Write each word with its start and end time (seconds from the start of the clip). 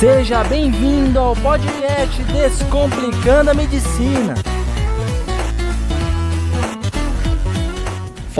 Seja 0.00 0.42
bem-vindo 0.44 1.18
ao 1.18 1.36
podcast 1.36 2.22
Descomplicando 2.24 3.50
a 3.50 3.54
Medicina. 3.54 4.32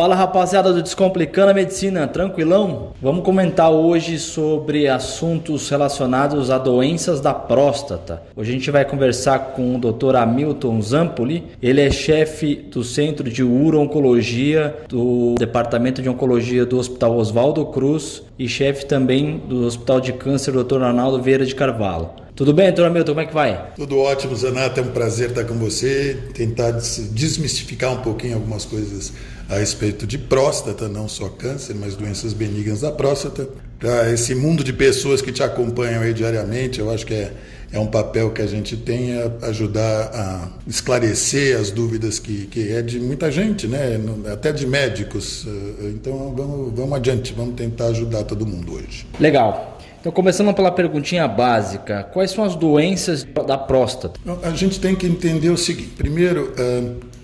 Fala 0.01 0.15
rapaziada 0.15 0.73
do 0.73 0.83
Descomplicando 0.83 1.51
a 1.51 1.55
Medicina, 1.55 2.09
tranquilão? 2.09 2.95
Vamos 3.03 3.23
comentar 3.23 3.71
hoje 3.71 4.19
sobre 4.19 4.89
assuntos 4.89 5.69
relacionados 5.69 6.51
a 6.51 6.57
doenças 6.57 7.21
da 7.21 7.35
próstata. 7.35 8.23
Hoje 8.35 8.49
a 8.49 8.55
gente 8.55 8.71
vai 8.71 8.83
conversar 8.83 9.53
com 9.53 9.77
o 9.77 9.79
Dr. 9.79 10.17
Hamilton 10.17 10.81
Zampoli, 10.81 11.49
ele 11.63 11.83
é 11.83 11.91
chefe 11.91 12.55
do 12.55 12.83
Centro 12.83 13.29
de 13.29 13.43
Uro-Oncologia 13.43 14.75
do 14.89 15.35
Departamento 15.39 16.01
de 16.01 16.09
Oncologia 16.09 16.65
do 16.65 16.79
Hospital 16.79 17.19
Oswaldo 17.19 17.67
Cruz 17.67 18.23
e 18.39 18.49
chefe 18.49 18.87
também 18.87 19.37
do 19.37 19.67
Hospital 19.67 20.01
de 20.01 20.15
Câncer 20.15 20.55
Dr. 20.55 20.83
Arnaldo 20.83 21.21
Vieira 21.21 21.45
de 21.45 21.55
Carvalho. 21.55 22.09
Tudo 22.41 22.55
bem, 22.55 22.69
doutor 22.69 22.87
Hamilton, 22.87 23.13
como 23.13 23.21
é 23.21 23.27
que 23.27 23.35
vai? 23.35 23.73
Tudo 23.77 23.99
ótimo, 23.99 24.35
Zanata, 24.35 24.81
é 24.81 24.83
um 24.83 24.93
prazer 24.93 25.29
estar 25.29 25.45
com 25.45 25.57
você, 25.57 26.17
tentar 26.33 26.71
desmistificar 26.71 27.93
um 27.93 28.01
pouquinho 28.01 28.37
algumas 28.37 28.65
coisas 28.65 29.13
a 29.47 29.57
respeito 29.57 30.07
de 30.07 30.17
próstata, 30.17 30.89
não 30.89 31.07
só 31.07 31.29
câncer, 31.29 31.77
mas 31.79 31.97
doenças 31.97 32.33
benignas 32.33 32.81
da 32.81 32.91
próstata. 32.91 33.47
Para 33.79 34.11
esse 34.11 34.35
mundo 34.35 34.65
de 34.65 34.73
pessoas 34.73 35.21
que 35.21 35.31
te 35.31 35.43
acompanham 35.43 36.01
aí 36.01 36.15
diariamente, 36.15 36.81
eu 36.81 36.91
acho 36.91 37.05
que 37.05 37.13
é, 37.13 37.31
é 37.75 37.79
um 37.79 37.89
papel 37.89 38.31
que 38.31 38.41
a 38.41 38.47
gente 38.47 38.75
tem 38.75 39.19
a 39.19 39.49
ajudar 39.49 40.11
a 40.15 40.49
esclarecer 40.67 41.61
as 41.61 41.71
dúvidas 41.71 42.19
que, 42.19 42.47
que 42.47 42.73
é 42.73 42.81
de 42.81 42.99
muita 42.99 43.31
gente, 43.31 43.67
né? 43.67 44.01
até 44.33 44.51
de 44.51 44.67
médicos. 44.67 45.47
Então 45.83 46.35
vamos, 46.35 46.73
vamos 46.75 46.95
adiante, 46.95 47.35
vamos 47.35 47.55
tentar 47.55 47.89
ajudar 47.89 48.25
todo 48.25 48.47
mundo 48.47 48.77
hoje. 48.77 49.07
Legal. 49.21 49.70
Então, 50.01 50.11
começando 50.11 50.55
pela 50.55 50.71
perguntinha 50.71 51.29
básica, 51.29 52.05
quais 52.05 52.31
são 52.31 52.43
as 52.43 52.57
doenças 52.57 53.23
da 53.47 53.59
próstata? 53.59 54.19
A 54.43 54.51
gente 54.51 54.81
tem 54.81 54.97
que 54.97 55.07
entender 55.07 55.51
o 55.51 55.59
seguinte: 55.59 55.91
primeiro, 55.91 56.55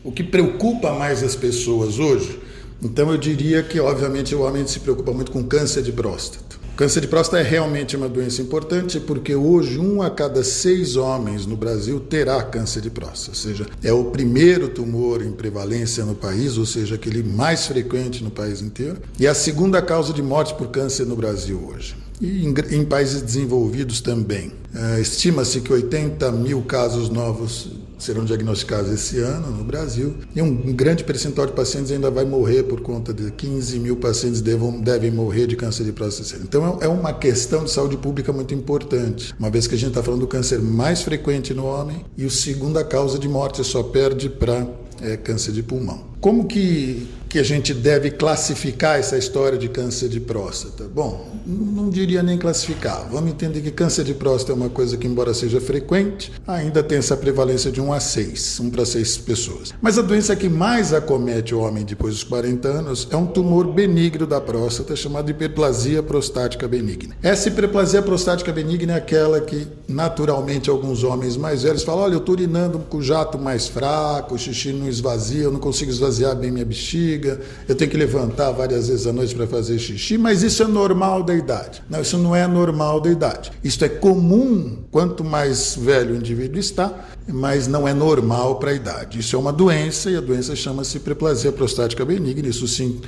o 0.05 0.13
que 0.13 0.23
preocupa 0.23 0.93
mais 0.93 1.23
as 1.23 1.35
pessoas 1.35 1.99
hoje, 1.99 2.39
então 2.83 3.11
eu 3.11 3.17
diria 3.17 3.63
que, 3.63 3.81
obviamente, 3.81 4.35
o 4.35 4.43
homem 4.43 4.67
se 4.67 4.79
preocupa 4.81 5.11
muito 5.11 5.33
com 5.33 5.43
câncer 5.43 5.83
de 5.83 5.91
próstata. 5.91 6.57
Câncer 6.77 7.01
de 7.01 7.09
próstata 7.09 7.43
é 7.43 7.43
realmente 7.43 7.97
uma 7.97 8.07
doença 8.07 8.43
importante 8.43 9.01
porque 9.01 9.35
hoje 9.35 9.79
um 9.79 10.03
a 10.03 10.11
cada 10.11 10.45
seis 10.45 10.95
homens 10.95 11.47
no 11.47 11.57
Brasil 11.57 11.99
terá 11.99 12.43
câncer 12.43 12.83
de 12.83 12.91
próstata, 12.91 13.31
ou 13.31 13.35
seja, 13.35 13.67
é 13.83 13.91
o 13.95 14.05
primeiro 14.05 14.69
tumor 14.69 15.23
em 15.23 15.33
prevalência 15.33 16.05
no 16.05 16.15
país, 16.15 16.59
ou 16.59 16.67
seja, 16.67 16.97
aquele 16.97 17.23
mais 17.23 17.67
frequente 17.67 18.23
no 18.23 18.31
país 18.31 18.61
inteiro, 18.61 18.99
e 19.19 19.27
a 19.27 19.35
segunda 19.35 19.81
causa 19.81 20.13
de 20.13 20.23
morte 20.23 20.55
por 20.55 20.69
câncer 20.69 21.07
no 21.07 21.17
Brasil 21.17 21.59
hoje 21.67 21.97
e 22.21 22.45
em, 22.45 22.55
em 22.71 22.85
países 22.85 23.23
desenvolvidos 23.23 24.03
também. 24.03 24.53
Uh, 24.75 25.01
Estima-se 25.01 25.61
que 25.61 25.73
80 25.73 26.31
mil 26.33 26.63
casos 26.63 27.09
novos 27.09 27.71
serão 27.99 28.25
diagnosticados 28.25 28.91
esse 28.91 29.19
ano 29.19 29.51
no 29.51 29.65
Brasil 29.65 30.15
e 30.35 30.43
um 30.43 30.73
grande 30.73 31.05
percentual 31.05 31.47
de 31.47 31.53
pacientes 31.53 31.91
ainda 31.91 32.11
vai 32.11 32.25
morrer 32.25 32.63
por 32.65 32.81
conta 32.81 33.13
de 33.13 33.31
15 33.31 33.79
mil 33.79 33.97
pacientes 33.97 34.41
devam, 34.41 34.81
devem 34.81 35.11
morrer 35.11 35.47
de 35.47 35.57
câncer 35.57 35.85
de 35.85 35.93
próstata. 35.93 36.43
Então 36.43 36.79
é 36.81 36.89
uma 36.89 37.13
questão 37.13 37.65
de 37.65 37.71
saúde 37.71 37.97
pública 37.97 38.33
muito 38.33 38.55
importante, 38.55 39.35
uma 39.39 39.51
vez 39.51 39.67
que 39.67 39.75
a 39.75 39.79
gente 39.79 39.89
está 39.89 40.03
falando 40.03 40.21
do 40.21 40.27
câncer 40.27 40.59
mais 40.61 41.03
frequente 41.03 41.55
no 41.55 41.65
homem 41.67 42.05
e 42.17 42.25
o 42.25 42.31
segunda 42.31 42.85
causa 42.85 43.19
de 43.19 43.29
morte 43.29 43.63
só 43.65 43.83
perde 43.83 44.29
para 44.29 44.67
é, 45.01 45.17
câncer 45.17 45.53
de 45.53 45.63
pulmão. 45.63 46.05
Como 46.21 46.47
que 46.47 47.09
que 47.37 47.41
a 47.41 47.45
gente 47.45 47.75
deve 47.75 48.13
classificar 48.13 48.99
essa 48.99 49.19
história 49.19 49.59
de 49.59 49.69
câncer 49.69 50.09
de 50.09 50.19
próstata? 50.19 50.85
Bom, 50.85 51.27
não 51.47 51.91
diria 51.91 52.23
nem 52.23 52.39
classificar. 52.39 53.07
Vamos 53.11 53.31
entender 53.31 53.61
que 53.61 53.71
câncer 53.71 54.05
de 54.05 54.15
próstata 54.15 54.53
é 54.53 54.55
uma 54.55 54.71
coisa 54.71 54.97
que, 54.97 55.07
embora 55.07 55.35
seja 55.35 55.61
frequente, 55.61 56.33
ainda 56.47 56.83
tem 56.83 56.97
essa 56.97 57.15
prevalência 57.15 57.71
de 57.71 57.79
1 57.79 57.93
a 57.93 58.01
6, 58.01 58.61
1 58.61 58.71
para 58.71 58.87
6 58.87 59.19
pessoas. 59.19 59.75
Mas 59.83 59.99
a 59.99 60.03
doença 60.03 60.35
que 60.35 60.49
mais 60.49 60.95
acomete 60.95 61.55
o 61.55 61.61
homem 61.61 61.85
depois 61.85 62.15
dos 62.15 62.25
40 62.25 62.69
anos 62.69 63.07
é 63.11 63.17
um 63.19 63.27
tumor 63.27 63.71
benigno 63.71 64.27
da 64.27 64.41
próstata 64.41 64.97
chamado 64.97 65.31
hiperplasia 65.31 66.03
prostática 66.03 66.67
benigna. 66.67 67.15
Essa 67.23 67.49
hiperplasia 67.49 68.01
prostática 68.01 68.51
benigna 68.51 68.95
é 68.95 68.97
aquela 68.97 69.43
que, 69.43 69.67
naturalmente, 69.87 70.71
alguns 70.71 71.05
homens 71.05 71.37
mais 71.37 71.65
velhos 71.65 71.83
falam: 71.83 72.05
olha, 72.05 72.15
eu 72.15 72.21
estou 72.21 72.35
urinando 72.35 72.79
com 72.79 72.97
o 72.97 73.03
jato 73.03 73.39
mais 73.39 73.69
fraco, 73.69 74.37
o 74.37 74.39
xixi 74.39 74.73
não 74.73 74.89
esvazia, 74.89 75.43
eu 75.43 75.53
não 75.53 75.61
consigo 75.61 75.91
esvaziar 75.91 76.35
bem 76.35 76.51
minha 76.51 76.65
bexiga 76.65 77.26
bexiga, 77.27 77.41
eu 77.69 77.75
tenho 77.75 77.91
que 77.91 77.97
levantar 77.97 78.53
várias 78.53 78.89
vezes 78.89 79.07
à 79.07 79.13
noite 79.13 79.35
para 79.35 79.47
fazer 79.47 79.79
xixi, 79.79 80.17
mas 80.17 80.43
isso 80.43 80.63
é 80.63 80.67
normal 80.67 81.23
da 81.23 81.35
idade. 81.35 81.83
Não, 81.91 82.01
isso 82.01 82.17
não 82.17 82.35
é 82.35 82.47
normal 82.47 83.01
da 83.01 83.11
idade. 83.11 83.51
Isso 83.63 83.85
é 83.85 83.89
comum 83.89 84.85
quanto 84.91 85.25
mais 85.25 85.77
velho 85.77 86.15
o 86.15 86.17
indivíduo 86.17 86.59
está, 86.59 86.93
mas 87.27 87.67
não 87.67 87.89
é 87.89 87.93
normal 87.93 88.57
para 88.57 88.71
a 88.71 88.75
idade. 88.75 89.19
Isso 89.19 89.35
é 89.35 89.39
uma 89.39 89.53
doença 89.53 90.11
e 90.11 90.17
a 90.17 90.21
doença 90.21 90.55
chama-se 90.55 91.01
preplasia 91.01 91.51
prostática 91.51 92.05
benigna. 92.05 92.49
Isso 92.49 92.69
sim, 92.69 93.01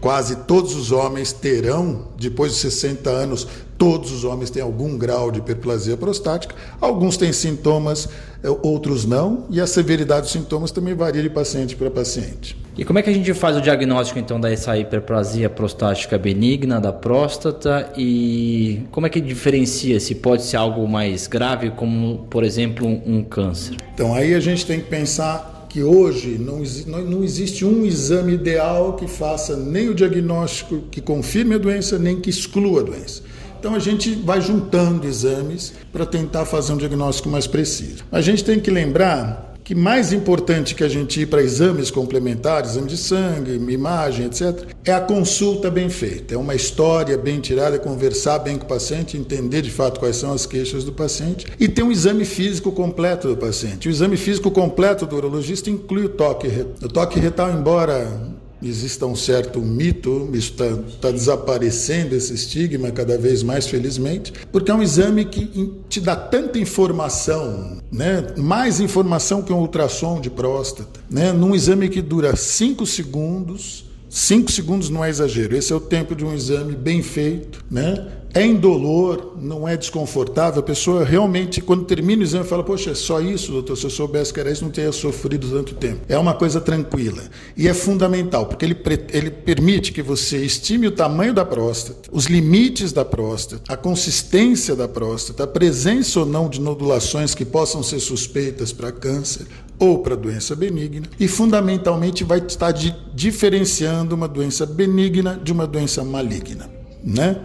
quase 0.00 0.36
todos 0.36 0.74
os 0.74 0.92
homens 0.92 1.32
terão, 1.32 2.08
depois 2.18 2.52
de 2.52 2.58
60 2.58 3.10
anos, 3.10 3.46
todos 3.78 4.12
os 4.12 4.24
homens 4.24 4.50
têm 4.50 4.62
algum 4.62 4.96
grau 4.96 5.30
de 5.30 5.38
hiperplasia 5.38 5.96
prostática. 5.96 6.54
Alguns 6.80 7.16
têm 7.16 7.32
sintomas, 7.32 8.08
é, 8.42 8.48
outros 8.62 9.04
não, 9.04 9.46
e 9.50 9.60
a 9.60 9.66
severidade 9.66 10.22
dos 10.22 10.32
sintomas 10.32 10.70
também 10.70 10.94
varia 10.94 11.22
de 11.22 11.30
paciente 11.30 11.76
para 11.76 11.90
paciente. 11.90 12.56
E 12.78 12.84
como 12.84 12.98
é 12.98 13.02
que 13.02 13.08
a 13.08 13.12
gente 13.12 13.32
faz 13.32 13.56
o 13.56 13.60
diagnóstico 13.60 14.18
então 14.18 14.38
dessa 14.38 14.76
hiperplasia 14.76 15.48
prostática 15.48 16.18
benigna 16.18 16.78
da 16.78 16.92
próstata 16.92 17.90
e 17.96 18.82
como 18.90 19.06
é 19.06 19.10
que 19.10 19.18
diferencia 19.18 19.98
se 19.98 20.14
pode 20.14 20.42
ser 20.42 20.58
algo 20.58 20.86
mais 20.86 21.26
grave, 21.26 21.70
como 21.70 22.26
por 22.28 22.44
exemplo 22.44 22.86
um, 22.86 23.24
câncer? 23.24 23.76
Então 23.94 24.14
aí 24.14 24.34
a 24.34 24.40
gente 24.40 24.66
tem 24.66 24.78
que 24.78 24.88
pensar 24.88 25.55
que 25.76 25.82
hoje 25.82 26.38
não, 26.38 26.62
não 27.02 27.22
existe 27.22 27.62
um 27.62 27.84
exame 27.84 28.32
ideal 28.32 28.94
que 28.94 29.06
faça 29.06 29.54
nem 29.54 29.90
o 29.90 29.94
diagnóstico 29.94 30.84
que 30.90 31.02
confirme 31.02 31.54
a 31.54 31.58
doença, 31.58 31.98
nem 31.98 32.18
que 32.18 32.30
exclua 32.30 32.80
a 32.80 32.82
doença. 32.82 33.22
Então 33.60 33.74
a 33.74 33.78
gente 33.78 34.14
vai 34.14 34.40
juntando 34.40 35.06
exames 35.06 35.74
para 35.92 36.06
tentar 36.06 36.46
fazer 36.46 36.72
um 36.72 36.78
diagnóstico 36.78 37.28
mais 37.28 37.46
preciso. 37.46 38.06
A 38.10 38.22
gente 38.22 38.42
tem 38.42 38.58
que 38.58 38.70
lembrar 38.70 39.45
que 39.66 39.74
mais 39.74 40.12
importante 40.12 40.76
que 40.76 40.84
a 40.84 40.88
gente 40.88 41.22
ir 41.22 41.26
para 41.26 41.42
exames 41.42 41.90
complementares, 41.90 42.70
exame 42.70 42.86
de 42.86 42.96
sangue, 42.96 43.56
imagem, 43.72 44.26
etc., 44.26 44.64
é 44.84 44.92
a 44.92 45.00
consulta 45.00 45.68
bem 45.68 45.90
feita. 45.90 46.36
É 46.36 46.38
uma 46.38 46.54
história 46.54 47.18
bem 47.18 47.40
tirada, 47.40 47.76
conversar 47.76 48.38
bem 48.38 48.56
com 48.56 48.64
o 48.64 48.68
paciente, 48.68 49.16
entender 49.16 49.62
de 49.62 49.70
fato 49.72 49.98
quais 49.98 50.14
são 50.14 50.32
as 50.32 50.46
queixas 50.46 50.84
do 50.84 50.92
paciente 50.92 51.48
e 51.58 51.68
ter 51.68 51.82
um 51.82 51.90
exame 51.90 52.24
físico 52.24 52.70
completo 52.70 53.26
do 53.26 53.36
paciente. 53.36 53.88
O 53.88 53.90
exame 53.90 54.16
físico 54.16 54.52
completo 54.52 55.04
do 55.04 55.16
urologista 55.16 55.68
inclui 55.68 56.04
o 56.04 56.10
toque 56.10 56.46
retal. 56.46 56.72
O 56.84 56.88
toque 56.88 57.18
retal, 57.18 57.50
embora 57.50 58.35
exista 58.68 59.06
um 59.06 59.16
certo 59.16 59.60
mito, 59.60 60.30
está 60.32 60.76
tá 61.00 61.10
desaparecendo 61.10 62.14
esse 62.14 62.34
estigma 62.34 62.90
cada 62.90 63.16
vez 63.16 63.42
mais, 63.42 63.66
felizmente, 63.66 64.32
porque 64.52 64.70
é 64.70 64.74
um 64.74 64.82
exame 64.82 65.24
que 65.24 65.72
te 65.88 66.00
dá 66.00 66.16
tanta 66.16 66.58
informação, 66.58 67.78
né? 67.90 68.26
mais 68.36 68.80
informação 68.80 69.42
que 69.42 69.52
um 69.52 69.60
ultrassom 69.60 70.20
de 70.20 70.30
próstata, 70.30 71.00
né? 71.10 71.32
num 71.32 71.54
exame 71.54 71.88
que 71.88 72.02
dura 72.02 72.36
5 72.36 72.86
segundos. 72.86 73.84
5 74.08 74.50
segundos 74.50 74.88
não 74.88 75.04
é 75.04 75.10
exagero, 75.10 75.56
esse 75.56 75.72
é 75.72 75.76
o 75.76 75.80
tempo 75.80 76.14
de 76.14 76.24
um 76.24 76.32
exame 76.32 76.74
bem 76.74 77.02
feito, 77.02 77.62
né? 77.70 78.06
É 78.36 78.46
indolor, 78.46 79.34
não 79.40 79.66
é 79.66 79.78
desconfortável. 79.78 80.60
A 80.60 80.62
pessoa 80.62 81.02
realmente, 81.02 81.62
quando 81.62 81.84
termina 81.84 82.20
o 82.20 82.24
exame, 82.24 82.44
fala: 82.44 82.62
Poxa, 82.62 82.90
é 82.90 82.94
só 82.94 83.18
isso, 83.18 83.50
doutor. 83.50 83.76
Se 83.76 83.84
eu 83.84 83.90
soubesse 83.90 84.32
que 84.32 84.38
era 84.38 84.50
isso, 84.50 84.62
não 84.62 84.70
teria 84.70 84.92
sofrido 84.92 85.48
tanto 85.48 85.74
tempo. 85.74 86.00
É 86.06 86.18
uma 86.18 86.34
coisa 86.34 86.60
tranquila. 86.60 87.22
E 87.56 87.66
é 87.66 87.72
fundamental, 87.72 88.44
porque 88.44 88.66
ele, 88.66 88.76
ele 89.10 89.30
permite 89.30 89.90
que 89.90 90.02
você 90.02 90.36
estime 90.44 90.86
o 90.86 90.92
tamanho 90.92 91.32
da 91.32 91.46
próstata, 91.46 92.10
os 92.12 92.26
limites 92.26 92.92
da 92.92 93.06
próstata, 93.06 93.62
a 93.72 93.76
consistência 93.76 94.76
da 94.76 94.86
próstata, 94.86 95.44
a 95.44 95.46
presença 95.46 96.20
ou 96.20 96.26
não 96.26 96.48
de 96.48 96.60
nodulações 96.60 97.34
que 97.34 97.44
possam 97.44 97.82
ser 97.82 98.00
suspeitas 98.00 98.70
para 98.70 98.92
câncer 98.92 99.46
ou 99.78 100.00
para 100.00 100.14
doença 100.14 100.54
benigna. 100.54 101.06
E, 101.18 101.26
fundamentalmente, 101.26 102.22
vai 102.22 102.38
estar 102.46 102.72
diferenciando 103.14 104.14
uma 104.14 104.28
doença 104.28 104.66
benigna 104.66 105.40
de 105.42 105.52
uma 105.52 105.66
doença 105.66 106.04
maligna. 106.04 106.68
Né? 107.02 107.40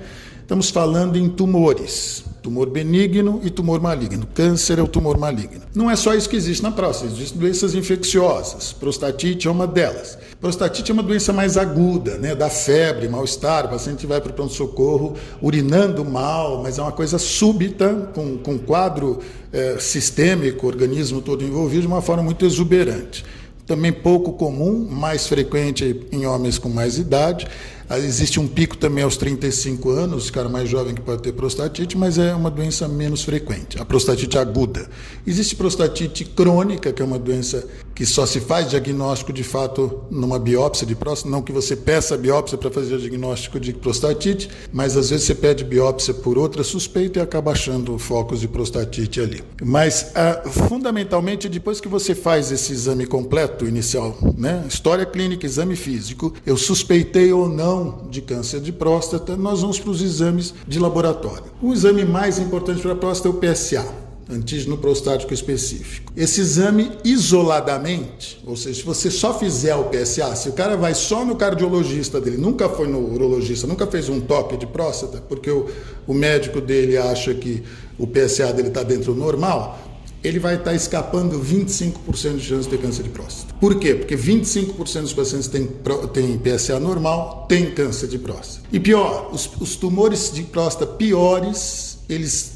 Estamos 0.52 0.70
falando 0.70 1.16
em 1.16 1.30
tumores. 1.30 2.26
Tumor 2.44 2.70
benigno 2.70 3.40
e 3.42 3.50
tumor 3.50 3.80
maligno. 3.80 4.28
Câncer 4.34 4.80
é 4.80 4.82
o 4.82 4.88
tumor 4.88 5.18
maligno. 5.18 5.62
Não 5.74 5.90
é 5.90 5.96
só 5.96 6.14
isso 6.14 6.28
que 6.28 6.36
existe 6.36 6.62
na 6.62 6.72
próstata, 6.72 7.10
existem 7.10 7.40
doenças 7.40 7.74
infecciosas. 7.74 8.74
Prostatite 8.74 9.48
é 9.48 9.52
uma 9.52 9.66
delas. 9.66 10.18
Prostatite 10.42 10.92
é 10.92 10.94
uma 10.94 11.04
doença 11.04 11.32
mais 11.32 11.56
aguda, 11.56 12.18
né? 12.18 12.36
Dá 12.36 12.50
febre, 12.50 13.08
mal-estar, 13.08 13.68
o 13.68 13.70
paciente 13.70 14.06
vai 14.06 14.20
para 14.20 14.32
o 14.32 14.34
pronto-socorro 14.34 15.16
urinando 15.42 16.04
mal, 16.04 16.62
mas 16.62 16.78
é 16.78 16.82
uma 16.82 16.92
coisa 16.92 17.18
súbita, 17.18 18.12
com, 18.14 18.38
com 18.40 18.60
quadro 18.60 19.20
é, 19.54 19.78
sistêmico, 19.80 20.68
organismo 20.68 21.22
todo 21.22 21.46
envolvido, 21.46 21.84
de 21.84 21.88
uma 21.88 22.02
forma 22.02 22.24
muito 22.24 22.46
exuberante. 22.46 23.24
também 23.66 23.94
pouco 23.94 24.34
comum, 24.34 24.86
mais 24.90 25.28
frequente 25.28 26.06
em 26.12 26.26
homens 26.26 26.58
com 26.58 26.68
mais 26.68 26.98
idade. 26.98 27.48
Existe 27.98 28.40
um 28.40 28.48
pico 28.48 28.78
também 28.78 29.04
aos 29.04 29.18
35 29.18 29.90
anos, 29.90 30.30
cara 30.30 30.48
mais 30.48 30.70
jovem 30.70 30.96
que 30.96 31.02
pode 31.02 31.22
ter 31.22 31.34
prostatite, 31.34 31.98
mas 31.98 32.18
é 32.18 32.34
uma 32.34 32.50
doença 32.50 32.88
menos 32.88 33.24
frequente, 33.24 33.82
a 33.82 33.86
prostatite 33.86 34.38
aguda. 34.38 34.90
Existe 35.26 35.56
prostatite 35.56 36.26
crônica, 36.26 36.92
que 36.94 37.02
é 37.02 37.06
uma 37.06 37.20
doença 37.20 37.68
que 37.94 38.06
só 38.06 38.26
se 38.26 38.40
faz 38.40 38.70
diagnóstico 38.70 39.34
de 39.34 39.44
fato 39.44 40.02
numa 40.10 40.40
biópsia 40.40 40.88
de 40.88 40.96
próstata, 40.96 41.30
não 41.30 41.42
que 41.42 41.52
você 41.52 41.76
peça 41.76 42.18
biópsia 42.18 42.58
para 42.58 42.72
fazer 42.72 42.96
o 42.96 43.00
diagnóstico 43.00 43.60
de 43.60 43.74
prostatite, 43.74 44.50
mas 44.72 44.96
às 44.98 45.10
vezes 45.10 45.26
você 45.26 45.36
pede 45.36 45.64
biópsia 45.64 46.14
por 46.14 46.38
outra 46.38 46.64
suspeita 46.64 47.20
e 47.20 47.22
acaba 47.22 47.52
achando 47.52 47.98
focos 47.98 48.40
de 48.40 48.48
prostatite 48.48 49.20
ali. 49.20 49.44
Mas 49.62 50.12
ah, 50.16 50.42
fundamentalmente 50.50 51.50
depois 51.50 51.80
que 51.80 51.88
você 51.88 52.16
faz 52.16 52.52
esse 52.52 52.72
exame 52.72 53.06
completo 53.06 53.66
inicial, 53.66 54.18
né, 54.38 54.64
história 54.68 55.06
clínica, 55.06 55.46
exame 55.46 55.76
físico, 55.76 56.34
eu 56.46 56.58
suspeitei 56.58 57.32
ou 57.34 57.50
não 57.50 57.81
de 58.10 58.22
câncer 58.22 58.60
de 58.60 58.72
próstata, 58.72 59.36
nós 59.36 59.62
vamos 59.62 59.80
para 59.80 59.92
os 59.92 60.02
exames 60.02 60.54
de 60.68 60.80
laboratório. 60.80 61.46
O 61.62 61.74
exame 61.74 62.04
mais 62.06 62.40
importante 62.40 62.82
para 62.82 62.94
a 62.94 62.96
próstata 62.96 63.30
é 63.30 63.32
o 63.32 63.54
PSA 63.54 64.02
antígeno 64.32 64.78
prostático 64.78 65.34
específico. 65.34 66.12
Esse 66.16 66.40
exame 66.40 66.92
isoladamente, 67.04 68.42
ou 68.46 68.56
seja, 68.56 68.80
se 68.80 68.86
você 68.86 69.12
só 69.12 69.38
fizer 69.38 69.76
o 69.76 69.86
PSA, 69.86 70.36
se 70.36 70.50
o 70.50 70.54
cara 70.54 70.78
vai 70.78 70.94
só 70.94 71.26
no 71.26 71.36
cardiologista 71.36 72.22
dele, 72.22 72.38
nunca 72.38 72.70
foi 72.70 72.88
no 72.88 73.14
urologista, 73.14 73.68
nunca 73.68 73.86
fez 73.86 74.08
um 74.08 74.22
toque 74.22 74.56
de 74.56 74.66
próstata, 74.66 75.22
porque 75.28 75.52
o, 75.52 75.68
o 76.08 76.14
médico 76.14 76.62
dele 76.62 76.98
acha 76.98 77.34
que 77.34 77.64
o 78.00 78.08
PSA 78.08 78.54
dele 78.54 78.70
está 78.70 78.84
dentro 78.84 79.14
do 79.14 79.20
normal, 79.20 79.78
ele 80.24 80.40
vai 80.40 80.56
estar 80.56 80.72
tá 80.72 80.76
escapando 80.76 81.40
25% 81.40 82.36
de 82.36 82.42
chance 82.42 82.70
de 82.70 82.78
câncer 82.78 83.04
de 83.04 83.10
próstata. 83.10 83.54
Por 83.60 83.80
quê? 83.80 83.96
Porque 83.96 84.16
25% 84.16 85.02
dos 85.02 85.14
pacientes 85.14 85.48
têm, 85.48 85.68
têm 86.14 86.38
PSA 86.38 86.80
normal, 86.80 87.46
têm 87.48 87.72
câncer 87.72 88.08
de 88.08 88.20
próstata. 88.20 88.68
E 88.72 88.80
pior, 88.80 89.30
os, 89.34 89.50
os 89.60 89.76
tumores 89.76 90.32
de 90.32 90.44
próstata 90.44 90.86
piores, 90.86 92.00
eles 92.08 92.54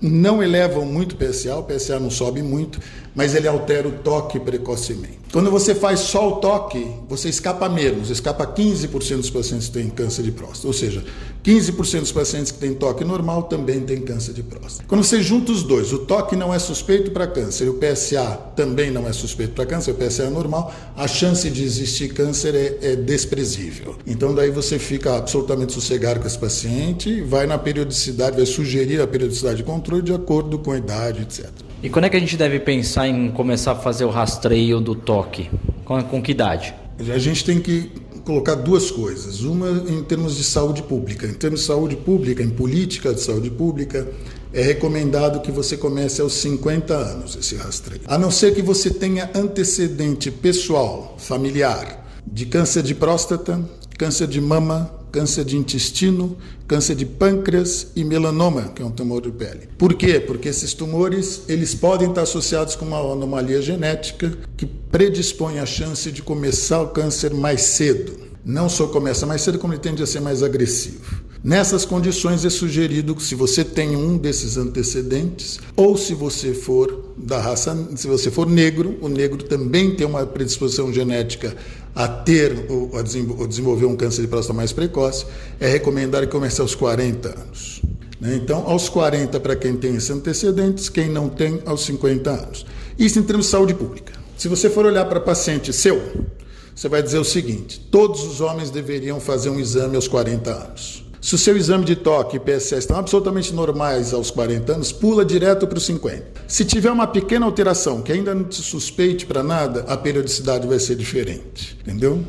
não 0.00 0.42
elevam 0.42 0.84
muito 0.84 1.12
o 1.12 1.16
PSA, 1.16 1.56
o 1.56 1.62
PSA 1.62 1.98
não 1.98 2.10
sobe 2.10 2.42
muito, 2.42 2.80
mas 3.16 3.34
ele 3.34 3.48
altera 3.48 3.88
o 3.88 3.92
toque 3.92 4.38
precocemente. 4.38 5.16
Quando 5.32 5.50
você 5.50 5.74
faz 5.74 6.00
só 6.00 6.28
o 6.28 6.36
toque, 6.36 6.86
você 7.08 7.28
escapa 7.28 7.68
menos, 7.68 8.10
escapa 8.10 8.46
15% 8.46 9.16
dos 9.16 9.30
pacientes 9.30 9.66
que 9.68 9.74
têm 9.74 9.90
câncer 9.90 10.22
de 10.22 10.30
próstata. 10.30 10.68
Ou 10.68 10.72
seja, 10.72 11.02
15% 11.44 12.00
dos 12.00 12.12
pacientes 12.12 12.52
que 12.52 12.58
têm 12.58 12.74
toque 12.74 13.04
normal 13.04 13.44
também 13.44 13.80
têm 13.80 14.02
câncer 14.02 14.32
de 14.32 14.42
próstata. 14.42 14.84
Quando 14.86 15.02
você 15.02 15.22
junta 15.22 15.50
os 15.50 15.62
dois, 15.62 15.92
o 15.92 16.00
toque 16.00 16.36
não 16.36 16.54
é 16.54 16.58
suspeito 16.58 17.10
para 17.10 17.26
câncer 17.26 17.68
o 17.68 17.74
PSA 17.74 18.38
também 18.54 18.90
não 18.90 19.06
é 19.06 19.12
suspeito 19.12 19.52
para 19.52 19.66
câncer, 19.66 19.92
o 19.92 19.94
PSA 19.94 20.24
é 20.24 20.30
normal, 20.30 20.72
a 20.96 21.06
chance 21.08 21.48
de 21.50 21.62
existir 21.62 22.12
câncer 22.12 22.54
é, 22.54 22.92
é 22.92 22.96
desprezível. 22.96 23.96
Então 24.06 24.34
daí 24.34 24.50
você 24.50 24.78
fica 24.78 25.16
absolutamente 25.16 25.72
sossegado 25.72 26.20
com 26.20 26.26
esse 26.26 26.38
paciente, 26.38 27.22
vai 27.22 27.46
na 27.46 27.58
periodicidade, 27.58 28.36
vai 28.36 28.46
sugerir 28.46 29.00
a 29.00 29.06
periodicidade 29.06 29.58
de 29.58 29.64
controle 29.64 30.02
de 30.02 30.12
acordo 30.12 30.58
com 30.58 30.72
a 30.72 30.78
idade, 30.78 31.22
etc. 31.22 31.50
E 31.82 31.90
quando 31.90 32.06
é 32.06 32.08
que 32.08 32.16
a 32.16 32.20
gente 32.20 32.36
deve 32.36 32.58
pensar 32.58 33.06
em 33.06 33.30
começar 33.30 33.72
a 33.72 33.76
fazer 33.76 34.04
o 34.04 34.10
rastreio 34.10 34.80
do 34.80 34.94
toque? 34.94 35.50
Com, 35.84 36.02
com 36.02 36.22
que 36.22 36.32
idade? 36.32 36.74
A 36.98 37.18
gente 37.18 37.44
tem 37.44 37.60
que 37.60 37.90
colocar 38.24 38.54
duas 38.54 38.90
coisas. 38.90 39.42
Uma 39.42 39.70
em 39.88 40.02
termos 40.02 40.36
de 40.36 40.42
saúde 40.42 40.82
pública. 40.82 41.26
Em 41.26 41.34
termos 41.34 41.60
de 41.60 41.66
saúde 41.66 41.96
pública, 41.96 42.42
em 42.42 42.48
política 42.48 43.12
de 43.12 43.20
saúde 43.20 43.50
pública, 43.50 44.08
é 44.52 44.62
recomendado 44.62 45.40
que 45.40 45.52
você 45.52 45.76
comece 45.76 46.20
aos 46.20 46.32
50 46.34 46.94
anos 46.94 47.36
esse 47.36 47.56
rastreio. 47.56 48.00
A 48.06 48.16
não 48.16 48.30
ser 48.30 48.54
que 48.54 48.62
você 48.62 48.90
tenha 48.90 49.30
antecedente 49.34 50.30
pessoal, 50.30 51.14
familiar, 51.18 52.04
de 52.26 52.46
câncer 52.46 52.82
de 52.82 52.94
próstata, 52.94 53.60
câncer 53.98 54.26
de 54.26 54.40
mama, 54.40 54.90
câncer 55.10 55.44
de 55.44 55.56
intestino, 55.56 56.36
câncer 56.66 56.94
de 56.94 57.06
pâncreas 57.06 57.88
e 57.96 58.04
melanoma, 58.04 58.68
que 58.74 58.82
é 58.82 58.84
um 58.84 58.90
tumor 58.90 59.22
de 59.22 59.30
pele. 59.30 59.68
Por 59.78 59.94
quê? 59.94 60.20
Porque 60.20 60.48
esses 60.48 60.74
tumores, 60.74 61.42
eles 61.48 61.74
podem 61.74 62.08
estar 62.08 62.22
associados 62.22 62.74
com 62.76 62.84
uma 62.84 62.98
anomalia 62.98 63.62
genética 63.62 64.36
que 64.56 64.66
predispõe 64.66 65.58
a 65.58 65.66
chance 65.66 66.10
de 66.10 66.22
começar 66.22 66.82
o 66.82 66.88
câncer 66.88 67.32
mais 67.32 67.62
cedo. 67.62 68.18
Não 68.44 68.68
só 68.68 68.86
começa 68.86 69.26
mais 69.26 69.42
cedo, 69.42 69.58
como 69.58 69.72
ele 69.72 69.80
tende 69.80 70.02
a 70.02 70.06
ser 70.06 70.20
mais 70.20 70.42
agressivo. 70.42 71.25
Nessas 71.46 71.84
condições 71.84 72.44
é 72.44 72.50
sugerido 72.50 73.14
que 73.14 73.22
se 73.22 73.36
você 73.36 73.62
tem 73.62 73.94
um 73.94 74.18
desses 74.18 74.56
antecedentes 74.56 75.60
ou 75.76 75.96
se 75.96 76.12
você 76.12 76.52
for 76.52 77.14
da 77.16 77.40
raça, 77.40 77.86
se 77.94 78.08
você 78.08 78.32
for 78.32 78.48
negro, 78.48 78.98
o 79.00 79.08
negro 79.08 79.44
também 79.44 79.94
tem 79.94 80.04
uma 80.04 80.26
predisposição 80.26 80.92
genética 80.92 81.56
a 81.94 82.08
ter 82.08 82.66
ou 82.68 82.98
a 82.98 83.46
desenvolver 83.46 83.86
um 83.86 83.94
câncer 83.94 84.22
de 84.22 84.26
próstata 84.26 84.56
mais 84.56 84.72
precoce, 84.72 85.24
é 85.60 85.68
recomendado 85.68 86.26
comece 86.26 86.60
aos 86.60 86.74
40 86.74 87.28
anos. 87.28 87.80
Né? 88.20 88.40
Então, 88.42 88.66
aos 88.66 88.88
40 88.88 89.38
para 89.38 89.54
quem 89.54 89.76
tem 89.76 89.94
esses 89.94 90.10
antecedentes, 90.10 90.88
quem 90.88 91.08
não 91.08 91.28
tem, 91.28 91.62
aos 91.64 91.84
50 91.84 92.28
anos. 92.28 92.66
Isso 92.98 93.20
em 93.20 93.22
termos 93.22 93.46
de 93.46 93.52
saúde 93.52 93.72
pública. 93.72 94.14
Se 94.36 94.48
você 94.48 94.68
for 94.68 94.84
olhar 94.84 95.04
para 95.04 95.20
paciente 95.20 95.72
seu, 95.72 96.26
você 96.74 96.88
vai 96.88 97.04
dizer 97.04 97.18
o 97.18 97.24
seguinte: 97.24 97.78
todos 97.88 98.24
os 98.24 98.40
homens 98.40 98.68
deveriam 98.68 99.20
fazer 99.20 99.48
um 99.48 99.60
exame 99.60 99.94
aos 99.94 100.08
40 100.08 100.50
anos. 100.50 101.05
Se 101.26 101.34
o 101.34 101.38
seu 101.38 101.56
exame 101.56 101.84
de 101.84 101.96
toque 101.96 102.36
e 102.36 102.38
PSA 102.38 102.78
estão 102.78 102.96
absolutamente 102.96 103.52
normais 103.52 104.14
aos 104.14 104.30
40 104.30 104.74
anos, 104.74 104.92
pula 104.92 105.24
direto 105.24 105.66
para 105.66 105.76
os 105.76 105.84
50. 105.84 106.24
Se 106.46 106.64
tiver 106.64 106.88
uma 106.88 107.04
pequena 107.04 107.44
alteração 107.44 108.00
que 108.00 108.12
ainda 108.12 108.32
não 108.32 108.48
se 108.48 108.62
suspeite 108.62 109.26
para 109.26 109.42
nada, 109.42 109.84
a 109.88 109.96
periodicidade 109.96 110.68
vai 110.68 110.78
ser 110.78 110.94
diferente. 110.94 111.76
Entendeu? 111.82 112.22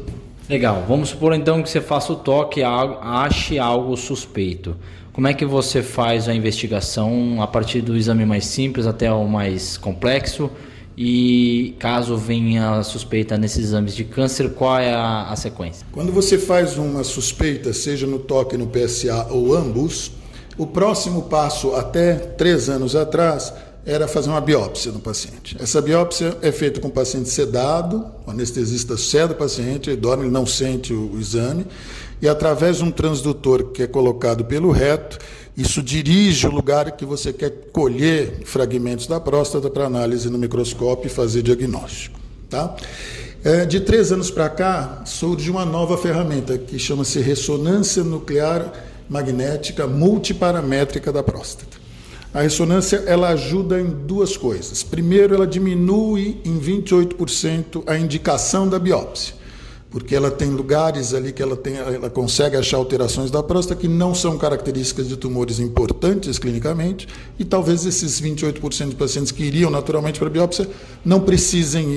Legal. 0.49 0.83
Vamos 0.87 1.09
supor 1.09 1.35
então 1.35 1.61
que 1.61 1.69
você 1.69 1.79
faça 1.79 2.11
o 2.11 2.15
toque 2.15 2.61
e 2.61 2.63
ache 2.63 3.59
algo 3.59 3.95
suspeito. 3.95 4.75
Como 5.13 5.27
é 5.27 5.33
que 5.35 5.45
você 5.45 5.83
faz 5.83 6.27
a 6.27 6.33
investigação 6.33 7.39
a 7.39 7.45
partir 7.45 7.81
do 7.81 7.95
exame 7.95 8.25
mais 8.25 8.47
simples 8.47 8.87
até 8.87 9.11
o 9.11 9.27
mais 9.27 9.77
complexo? 9.77 10.49
E 10.97 11.75
caso 11.77 12.17
venha 12.17 12.81
suspeita 12.81 13.37
nesses 13.37 13.65
exames 13.65 13.95
de 13.95 14.03
câncer, 14.03 14.49
qual 14.49 14.79
é 14.79 14.91
a, 14.91 15.29
a, 15.29 15.35
sequência? 15.35 15.85
Quando 15.91 16.11
você 16.11 16.39
faz 16.39 16.75
uma 16.79 17.03
suspeita, 17.03 17.71
seja 17.71 18.07
no 18.07 18.17
toque, 18.17 18.57
no 18.57 18.65
PSA 18.65 19.27
ou 19.29 19.55
ambos, 19.55 20.11
o 20.57 20.65
próximo 20.65 21.23
passo, 21.23 21.75
até 21.75 22.15
três 22.15 22.67
anos 22.67 22.95
atrás, 22.95 23.53
era 23.85 24.07
fazer 24.07 24.29
uma 24.29 24.41
biópsia 24.41 24.91
no 24.91 24.99
paciente. 24.99 25.55
Essa 25.59 25.79
biópsia 25.81 26.35
é 26.41 26.51
feita 26.51 26.81
com 26.81 26.87
o 26.87 26.91
paciente 26.91 27.29
sedado, 27.29 28.03
o 28.25 28.31
anestesista 28.31 28.97
ceda 28.97 29.33
o 29.33 29.37
paciente, 29.37 29.91
ele 29.91 29.97
dorme, 29.97 30.23
ele 30.23 30.31
não 30.31 30.47
sente 30.47 30.93
o, 30.93 31.11
o 31.13 31.19
exame, 31.19 31.67
e 32.19 32.27
através 32.27 32.77
de 32.77 32.83
um 32.83 32.89
transdutor 32.89 33.65
que 33.65 33.83
é 33.83 33.87
colocado 33.87 34.43
pelo 34.45 34.71
reto, 34.71 35.19
isso 35.57 35.81
dirige 35.81 36.45
o 36.45 36.51
lugar 36.51 36.91
que 36.91 37.03
você 37.03 37.33
quer 37.33 37.49
colher 37.73 38.41
fragmentos 38.45 39.07
da 39.07 39.19
próstata 39.19 39.71
para 39.71 39.85
análise 39.85 40.29
no 40.29 40.37
microscópio 40.37 41.07
e 41.07 41.09
fazer 41.09 41.41
diagnóstico. 41.41 42.19
Tá? 42.47 42.75
É, 43.43 43.65
de 43.65 43.79
três 43.79 44.11
anos 44.11 44.29
para 44.29 44.49
cá, 44.49 45.01
surge 45.03 45.49
uma 45.49 45.65
nova 45.65 45.97
ferramenta 45.97 46.59
que 46.59 46.77
chama-se 46.77 47.19
ressonância 47.19 48.03
nuclear 48.03 48.71
magnética 49.09 49.87
multiparamétrica 49.87 51.11
da 51.11 51.23
próstata. 51.23 51.77
A 52.31 52.41
ressonância 52.41 52.97
ela 53.07 53.29
ajuda 53.29 53.81
em 53.81 53.85
duas 53.85 54.37
coisas. 54.37 54.83
Primeiro, 54.83 55.33
ela 55.33 55.47
diminui 55.47 56.39
em 56.45 56.59
28% 56.59 57.83
a 57.87 57.97
indicação 57.97 58.69
da 58.69 58.77
biópsia 58.77 59.36
porque 59.89 60.15
ela 60.15 60.29
tem 60.29 60.49
lugares 60.49 61.13
ali 61.13 61.31
que 61.31 61.41
ela, 61.41 61.55
tem, 61.55 61.75
ela 61.77 62.09
consegue 62.09 62.57
achar 62.57 62.77
alterações 62.77 63.31
da 63.31 63.41
próstata 63.41 63.79
que 63.79 63.87
não 63.87 64.13
são 64.13 64.37
características 64.37 65.07
de 65.07 65.15
tumores 65.15 65.59
importantes 65.59 66.37
clinicamente, 66.37 67.07
e 67.39 67.45
talvez 67.45 67.85
esses 67.85 68.19
28% 68.19 68.89
de 68.89 68.95
pacientes 68.95 69.31
que 69.31 69.43
iriam 69.43 69.71
naturalmente 69.71 70.19
para 70.19 70.27
a 70.27 70.31
biópsia 70.31 70.69
não 71.05 71.21
precisem 71.21 71.93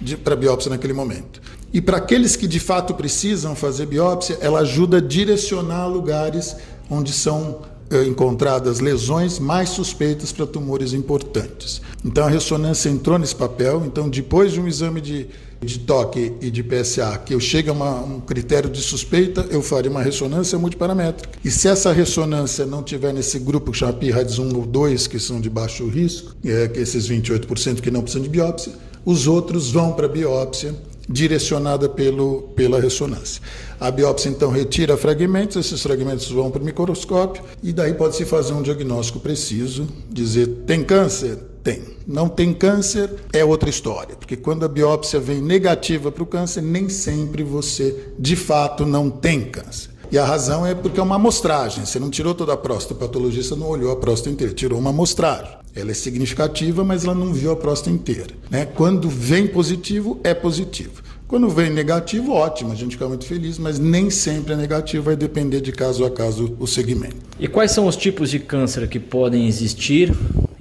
ir 0.00 0.16
para 0.22 0.34
a 0.34 0.36
biópsia 0.36 0.70
naquele 0.70 0.92
momento. 0.92 1.40
E 1.72 1.80
para 1.80 1.98
aqueles 1.98 2.36
que 2.36 2.46
de 2.46 2.60
fato 2.60 2.94
precisam 2.94 3.54
fazer 3.54 3.86
biópsia, 3.86 4.38
ela 4.40 4.60
ajuda 4.60 4.98
a 4.98 5.00
direcionar 5.00 5.86
lugares 5.86 6.56
onde 6.88 7.12
são 7.12 7.62
eh, 7.90 8.04
encontradas 8.04 8.80
lesões 8.80 9.38
mais 9.38 9.68
suspeitas 9.68 10.32
para 10.32 10.46
tumores 10.46 10.92
importantes. 10.92 11.82
Então 12.04 12.24
a 12.24 12.28
ressonância 12.28 12.88
entrou 12.88 13.18
nesse 13.18 13.34
papel. 13.34 13.82
Então, 13.84 14.08
depois 14.08 14.52
de 14.52 14.60
um 14.60 14.66
exame 14.66 15.00
de 15.00 15.28
de 15.66 15.80
toque 15.80 16.32
e 16.40 16.50
de 16.50 16.62
PSA, 16.62 17.18
que 17.18 17.34
eu 17.34 17.40
chegue 17.40 17.68
a 17.68 17.72
um 17.72 18.20
critério 18.20 18.70
de 18.70 18.80
suspeita, 18.80 19.46
eu 19.50 19.60
faria 19.60 19.90
uma 19.90 20.02
ressonância 20.02 20.58
multiparamétrica. 20.58 21.28
E 21.44 21.50
se 21.50 21.68
essa 21.68 21.92
ressonância 21.92 22.64
não 22.64 22.82
tiver 22.82 23.12
nesse 23.12 23.38
grupo 23.38 23.72
que 23.72 23.78
chama 23.78 23.92
PIRADS 23.92 24.38
1 24.38 24.56
ou 24.56 24.64
2, 24.64 25.06
que 25.06 25.18
são 25.18 25.40
de 25.40 25.50
baixo 25.50 25.86
risco, 25.88 26.34
é, 26.44 26.68
que 26.68 26.78
esses 26.78 27.08
28% 27.08 27.80
que 27.80 27.90
não 27.90 28.00
precisam 28.00 28.22
de 28.22 28.28
biópsia, 28.28 28.72
os 29.04 29.26
outros 29.26 29.70
vão 29.70 29.92
para 29.92 30.08
biópsia 30.08 30.74
direcionada 31.08 31.88
pelo, 31.88 32.42
pela 32.54 32.80
ressonância. 32.80 33.40
A 33.78 33.90
biópsia 33.90 34.28
então 34.28 34.50
retira 34.50 34.96
fragmentos, 34.96 35.56
esses 35.56 35.82
fragmentos 35.82 36.28
vão 36.30 36.50
para 36.50 36.62
o 36.62 36.64
microscópio 36.64 37.42
e 37.62 37.72
daí 37.72 37.94
pode-se 37.94 38.24
fazer 38.24 38.52
um 38.52 38.62
diagnóstico 38.62 39.20
preciso, 39.20 39.86
dizer 40.10 40.46
tem 40.66 40.82
câncer? 40.82 41.38
Tem. 41.66 41.82
Não 42.06 42.28
tem 42.28 42.54
câncer 42.54 43.12
é 43.32 43.44
outra 43.44 43.68
história, 43.68 44.14
porque 44.14 44.36
quando 44.36 44.64
a 44.64 44.68
biópsia 44.68 45.18
vem 45.18 45.40
negativa 45.40 46.12
para 46.12 46.22
o 46.22 46.26
câncer, 46.26 46.62
nem 46.62 46.88
sempre 46.88 47.42
você 47.42 48.12
de 48.16 48.36
fato 48.36 48.86
não 48.86 49.10
tem 49.10 49.42
câncer. 49.42 49.90
E 50.12 50.16
a 50.16 50.24
razão 50.24 50.64
é 50.64 50.76
porque 50.76 51.00
é 51.00 51.02
uma 51.02 51.16
amostragem. 51.16 51.84
Você 51.84 51.98
não 51.98 52.08
tirou 52.08 52.36
toda 52.36 52.52
a 52.52 52.56
próstata, 52.56 52.94
o 52.94 52.96
patologista 53.08 53.56
não 53.56 53.66
olhou 53.66 53.90
a 53.90 53.96
próstata 53.96 54.30
inteira, 54.30 54.54
tirou 54.54 54.78
uma 54.78 54.90
amostragem. 54.90 55.56
Ela 55.74 55.90
é 55.90 55.94
significativa, 55.94 56.84
mas 56.84 57.02
ela 57.02 57.16
não 57.16 57.32
viu 57.32 57.50
a 57.50 57.56
próstata 57.56 57.90
inteira. 57.90 58.32
Né? 58.48 58.64
Quando 58.64 59.10
vem 59.10 59.48
positivo, 59.48 60.20
é 60.22 60.32
positivo. 60.32 61.02
Quando 61.26 61.48
vem 61.48 61.70
negativo, 61.70 62.30
ótimo, 62.30 62.70
a 62.70 62.76
gente 62.76 62.92
fica 62.92 63.08
muito 63.08 63.26
feliz, 63.26 63.58
mas 63.58 63.80
nem 63.80 64.08
sempre 64.08 64.52
é 64.52 64.56
negativo, 64.56 65.06
vai 65.06 65.16
depender 65.16 65.60
de 65.60 65.72
caso 65.72 66.04
a 66.04 66.10
caso 66.12 66.56
o 66.60 66.66
segmento. 66.68 67.16
E 67.40 67.48
quais 67.48 67.72
são 67.72 67.88
os 67.88 67.96
tipos 67.96 68.30
de 68.30 68.38
câncer 68.38 68.86
que 68.86 69.00
podem 69.00 69.48
existir 69.48 70.14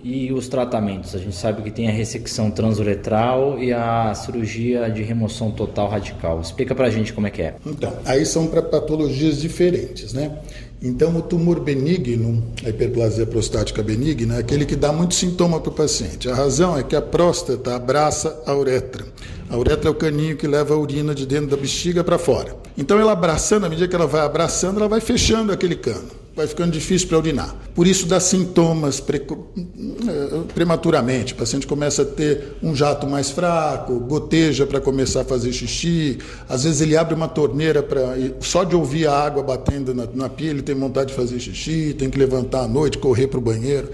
e 0.05 0.31
os 0.31 0.47
tratamentos? 0.47 1.15
A 1.15 1.17
gente 1.17 1.35
sabe 1.35 1.63
que 1.63 1.71
tem 1.71 1.87
a 1.87 1.91
ressecção 1.91 2.51
transuretral 2.51 3.57
e 3.57 3.73
a 3.73 4.13
cirurgia 4.13 4.87
de 4.87 5.01
remoção 5.01 5.49
total 5.49 5.89
radical. 5.89 6.39
Explica 6.39 6.75
pra 6.75 6.91
gente 6.91 7.11
como 7.11 7.25
é 7.25 7.31
que 7.31 7.41
é. 7.41 7.55
Então, 7.65 7.91
aí 8.05 8.23
são 8.23 8.45
para 8.45 8.61
patologias 8.61 9.41
diferentes, 9.41 10.13
né? 10.13 10.37
Então, 10.79 11.17
o 11.17 11.23
tumor 11.23 11.59
benigno, 11.59 12.43
a 12.63 12.69
hiperplasia 12.69 13.25
prostática 13.25 13.81
benigna, 13.81 14.35
é 14.35 14.39
aquele 14.41 14.63
que 14.67 14.75
dá 14.75 14.93
muito 14.93 15.15
sintoma 15.15 15.59
para 15.59 15.71
o 15.71 15.73
paciente. 15.73 16.29
A 16.29 16.35
razão 16.35 16.77
é 16.77 16.83
que 16.83 16.95
a 16.95 17.01
próstata 17.01 17.75
abraça 17.75 18.43
a 18.45 18.55
uretra. 18.55 19.03
A 19.49 19.57
uretra 19.57 19.89
é 19.89 19.91
o 19.91 19.95
caninho 19.95 20.37
que 20.37 20.45
leva 20.45 20.75
a 20.75 20.77
urina 20.77 21.15
de 21.15 21.25
dentro 21.25 21.47
da 21.47 21.57
bexiga 21.57 22.03
para 22.03 22.19
fora. 22.19 22.55
Então, 22.77 22.99
ela 22.99 23.13
abraçando, 23.13 23.65
à 23.65 23.69
medida 23.69 23.87
que 23.87 23.95
ela 23.95 24.05
vai 24.05 24.21
abraçando, 24.21 24.77
ela 24.77 24.87
vai 24.87 25.01
fechando 25.01 25.51
aquele 25.51 25.75
cano 25.75 26.24
vai 26.35 26.47
ficando 26.47 26.71
difícil 26.71 27.07
para 27.07 27.17
urinar. 27.17 27.55
Por 27.73 27.87
isso 27.87 28.05
dá 28.05 28.19
sintomas 28.19 28.99
pre... 28.99 29.17
Eh, 29.17 30.41
prematuramente. 30.53 31.33
O 31.33 31.37
paciente 31.37 31.65
começa 31.65 32.01
a 32.01 32.05
ter 32.05 32.57
um 32.61 32.75
jato 32.75 33.07
mais 33.07 33.31
fraco, 33.31 33.97
goteja 33.99 34.67
para 34.67 34.81
começar 34.81 35.21
a 35.21 35.23
fazer 35.25 35.53
xixi. 35.53 36.17
Às 36.49 36.65
vezes 36.65 36.81
ele 36.81 36.97
abre 36.97 37.15
uma 37.15 37.29
torneira 37.29 37.81
para 37.81 38.17
só 38.41 38.65
de 38.65 38.75
ouvir 38.75 39.07
a 39.07 39.17
água 39.17 39.41
batendo 39.41 39.93
na, 39.93 40.05
na 40.13 40.27
pia 40.27 40.49
ele 40.49 40.61
tem 40.61 40.75
vontade 40.75 41.09
de 41.09 41.15
fazer 41.15 41.39
xixi, 41.39 41.95
tem 41.97 42.09
que 42.09 42.19
levantar 42.19 42.63
à 42.63 42.67
noite, 42.67 42.97
correr 42.97 43.27
para 43.27 43.39
o 43.39 43.41
banheiro. 43.41 43.89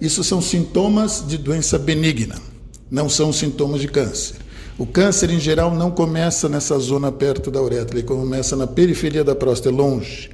Isso 0.00 0.22
são 0.22 0.40
sintomas 0.42 1.24
de 1.26 1.38
doença 1.38 1.78
benigna, 1.78 2.36
não 2.90 3.08
são 3.08 3.32
sintomas 3.32 3.80
de 3.80 3.88
câncer. 3.88 4.36
O 4.78 4.86
câncer, 4.86 5.30
em 5.30 5.38
geral, 5.38 5.74
não 5.74 5.90
começa 5.90 6.48
nessa 6.48 6.78
zona 6.78 7.12
perto 7.12 7.50
da 7.50 7.60
uretra, 7.60 7.98
ele 7.98 8.06
começa 8.06 8.56
na 8.56 8.66
periferia 8.66 9.22
da 9.22 9.34
próstata, 9.34 9.74
longe. 9.74 10.30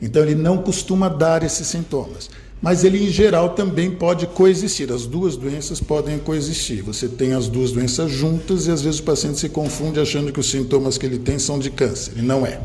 Então 0.00 0.22
ele 0.22 0.34
não 0.34 0.58
costuma 0.58 1.08
dar 1.08 1.42
esses 1.42 1.66
sintomas. 1.66 2.30
Mas 2.62 2.84
ele, 2.84 3.02
em 3.02 3.08
geral, 3.08 3.50
também 3.50 3.90
pode 3.90 4.26
coexistir. 4.26 4.92
As 4.92 5.06
duas 5.06 5.34
doenças 5.34 5.80
podem 5.80 6.18
coexistir. 6.18 6.82
Você 6.82 7.08
tem 7.08 7.32
as 7.32 7.48
duas 7.48 7.72
doenças 7.72 8.10
juntas 8.10 8.66
e 8.66 8.70
às 8.70 8.82
vezes 8.82 9.00
o 9.00 9.02
paciente 9.02 9.38
se 9.38 9.48
confunde 9.48 9.98
achando 9.98 10.30
que 10.30 10.40
os 10.40 10.50
sintomas 10.50 10.98
que 10.98 11.06
ele 11.06 11.18
tem 11.18 11.38
são 11.38 11.58
de 11.58 11.70
câncer. 11.70 12.12
E 12.16 12.22
não 12.22 12.46
é. 12.46 12.60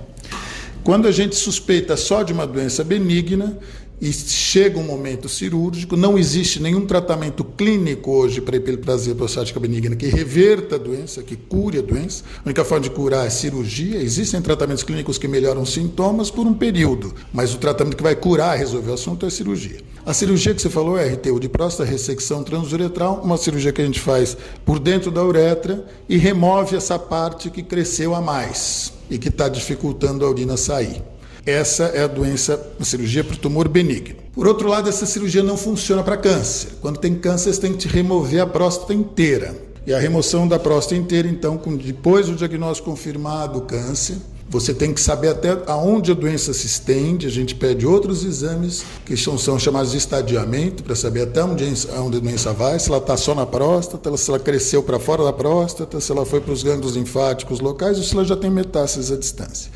Quando 0.84 1.08
a 1.08 1.12
gente 1.12 1.36
suspeita 1.36 1.96
só 1.96 2.24
de 2.24 2.34
uma 2.34 2.46
doença 2.46 2.84
benigna, 2.84 3.58
e 4.02 4.12
chega 4.12 4.78
um 4.78 4.84
momento 4.84 5.30
cirúrgico, 5.30 5.96
não 5.96 6.18
existe 6.18 6.62
nenhum 6.62 6.86
tratamento 6.86 7.44
clínico 7.44 8.12
hoje 8.12 8.42
para 8.42 8.58
hiperplasia 8.58 9.16
prostática 9.16 9.60
benigna 9.60 9.96
que 9.96 10.08
reverta 10.08 10.76
a 10.76 10.78
doença, 10.78 11.24
que 11.24 11.36
cure 11.36 11.80
a 11.80 11.82
doença. 11.82 12.24
A 12.40 12.46
única 12.46 12.66
forma 12.66 12.84
de 12.84 12.90
curar 12.90 13.26
é 13.26 13.30
cirurgia. 13.30 14.02
Existem 14.02 14.42
tratamentos 14.42 14.84
clínicos 14.84 15.18
que 15.18 15.28
melhoram 15.28 15.66
sintomas 15.66 16.30
por 16.30 16.46
um 16.46 16.54
período, 16.54 17.14
mas 17.34 17.54
o 17.54 17.58
tratamento 17.58 17.96
que 17.96 18.04
vai 18.04 18.16
curar, 18.16 18.58
resolver 18.58 18.92
o 18.92 18.96
assunto 18.96 19.26
é 19.26 19.30
a 19.30 19.32
cirurgia. 19.32 19.80
A 20.06 20.14
cirurgia 20.14 20.54
que 20.54 20.62
você 20.62 20.70
falou 20.70 21.00
é 21.00 21.08
RTU 21.08 21.40
de 21.40 21.50
próstata, 21.50 21.90
ressecção 21.90 22.44
transuretral, 22.44 23.22
uma 23.24 23.38
cirurgia 23.38 23.72
que 23.72 23.82
a 23.82 23.86
gente 23.86 24.00
faz 24.00 24.38
por 24.64 24.78
dentro 24.78 25.10
da 25.10 25.24
uretra 25.24 25.84
e 26.08 26.18
remove 26.18 26.76
essa 26.76 27.00
parte 27.00 27.50
que 27.50 27.64
cresceu 27.64 28.14
a 28.14 28.22
mais 28.22 28.94
e 29.10 29.18
que 29.18 29.30
está 29.30 29.50
dificultando 29.50 30.26
a 30.26 30.30
urina 30.30 30.58
sair. 30.58 31.02
Essa 31.46 31.84
é 31.86 32.04
a 32.04 32.08
doença, 32.08 32.60
a 32.80 32.84
cirurgia 32.84 33.24
para 33.24 33.36
o 33.36 33.38
tumor 33.38 33.68
benigno. 33.68 34.16
Por 34.34 34.48
outro 34.48 34.68
lado, 34.68 34.90
essa 34.90 35.06
cirurgia 35.06 35.44
não 35.44 35.56
funciona 35.56 36.02
para 36.02 36.18
câncer. 36.18 36.70
Quando 36.82 36.98
tem 36.98 37.14
câncer, 37.14 37.54
você 37.54 37.62
tem 37.62 37.74
que 37.74 37.88
remover 37.88 38.42
a 38.42 38.48
próstata 38.48 38.96
inteira. 38.96 39.56
E 39.86 39.94
a 39.94 40.00
remoção 40.00 40.48
da 40.48 40.58
próstata 40.58 40.96
inteira, 40.96 41.28
então, 41.28 41.62
depois 41.78 42.26
do 42.26 42.36
diagnóstico 42.36 42.90
confirmado 42.90 43.60
do 43.60 43.66
câncer, 43.68 44.16
você 44.50 44.74
tem 44.74 44.92
que 44.92 45.00
saber 45.00 45.30
até 45.30 45.56
aonde 45.68 46.12
a 46.12 46.16
doença 46.16 46.52
se 46.52 46.66
estende. 46.66 47.28
A 47.28 47.30
gente 47.30 47.54
pede 47.54 47.86
outros 47.86 48.24
exames 48.24 48.84
que 49.06 49.16
são, 49.16 49.38
são 49.38 49.60
chamados 49.60 49.92
de 49.92 49.98
estadiamento 49.98 50.84
para 50.84 50.96
saber 50.96 51.22
até 51.22 51.44
onde, 51.44 51.64
onde 52.00 52.18
a 52.18 52.20
doença 52.20 52.54
vai, 52.54 52.80
se 52.80 52.90
ela 52.90 52.98
está 52.98 53.16
só 53.16 53.36
na 53.36 53.46
próstata, 53.46 54.18
se 54.18 54.30
ela 54.32 54.40
cresceu 54.40 54.82
para 54.82 55.00
fora 55.00 55.24
da 55.24 55.34
próstata, 55.34 56.02
se 56.02 56.12
ela 56.12 56.26
foi 56.26 56.42
para 56.42 56.54
os 56.54 56.64
gânglios 56.64 56.96
linfáticos 56.96 57.60
locais 57.60 57.98
ou 57.98 58.04
se 58.04 58.16
ela 58.16 58.26
já 58.26 58.36
tem 58.36 58.50
metástases 58.50 59.12
à 59.12 59.16
distância. 59.16 59.70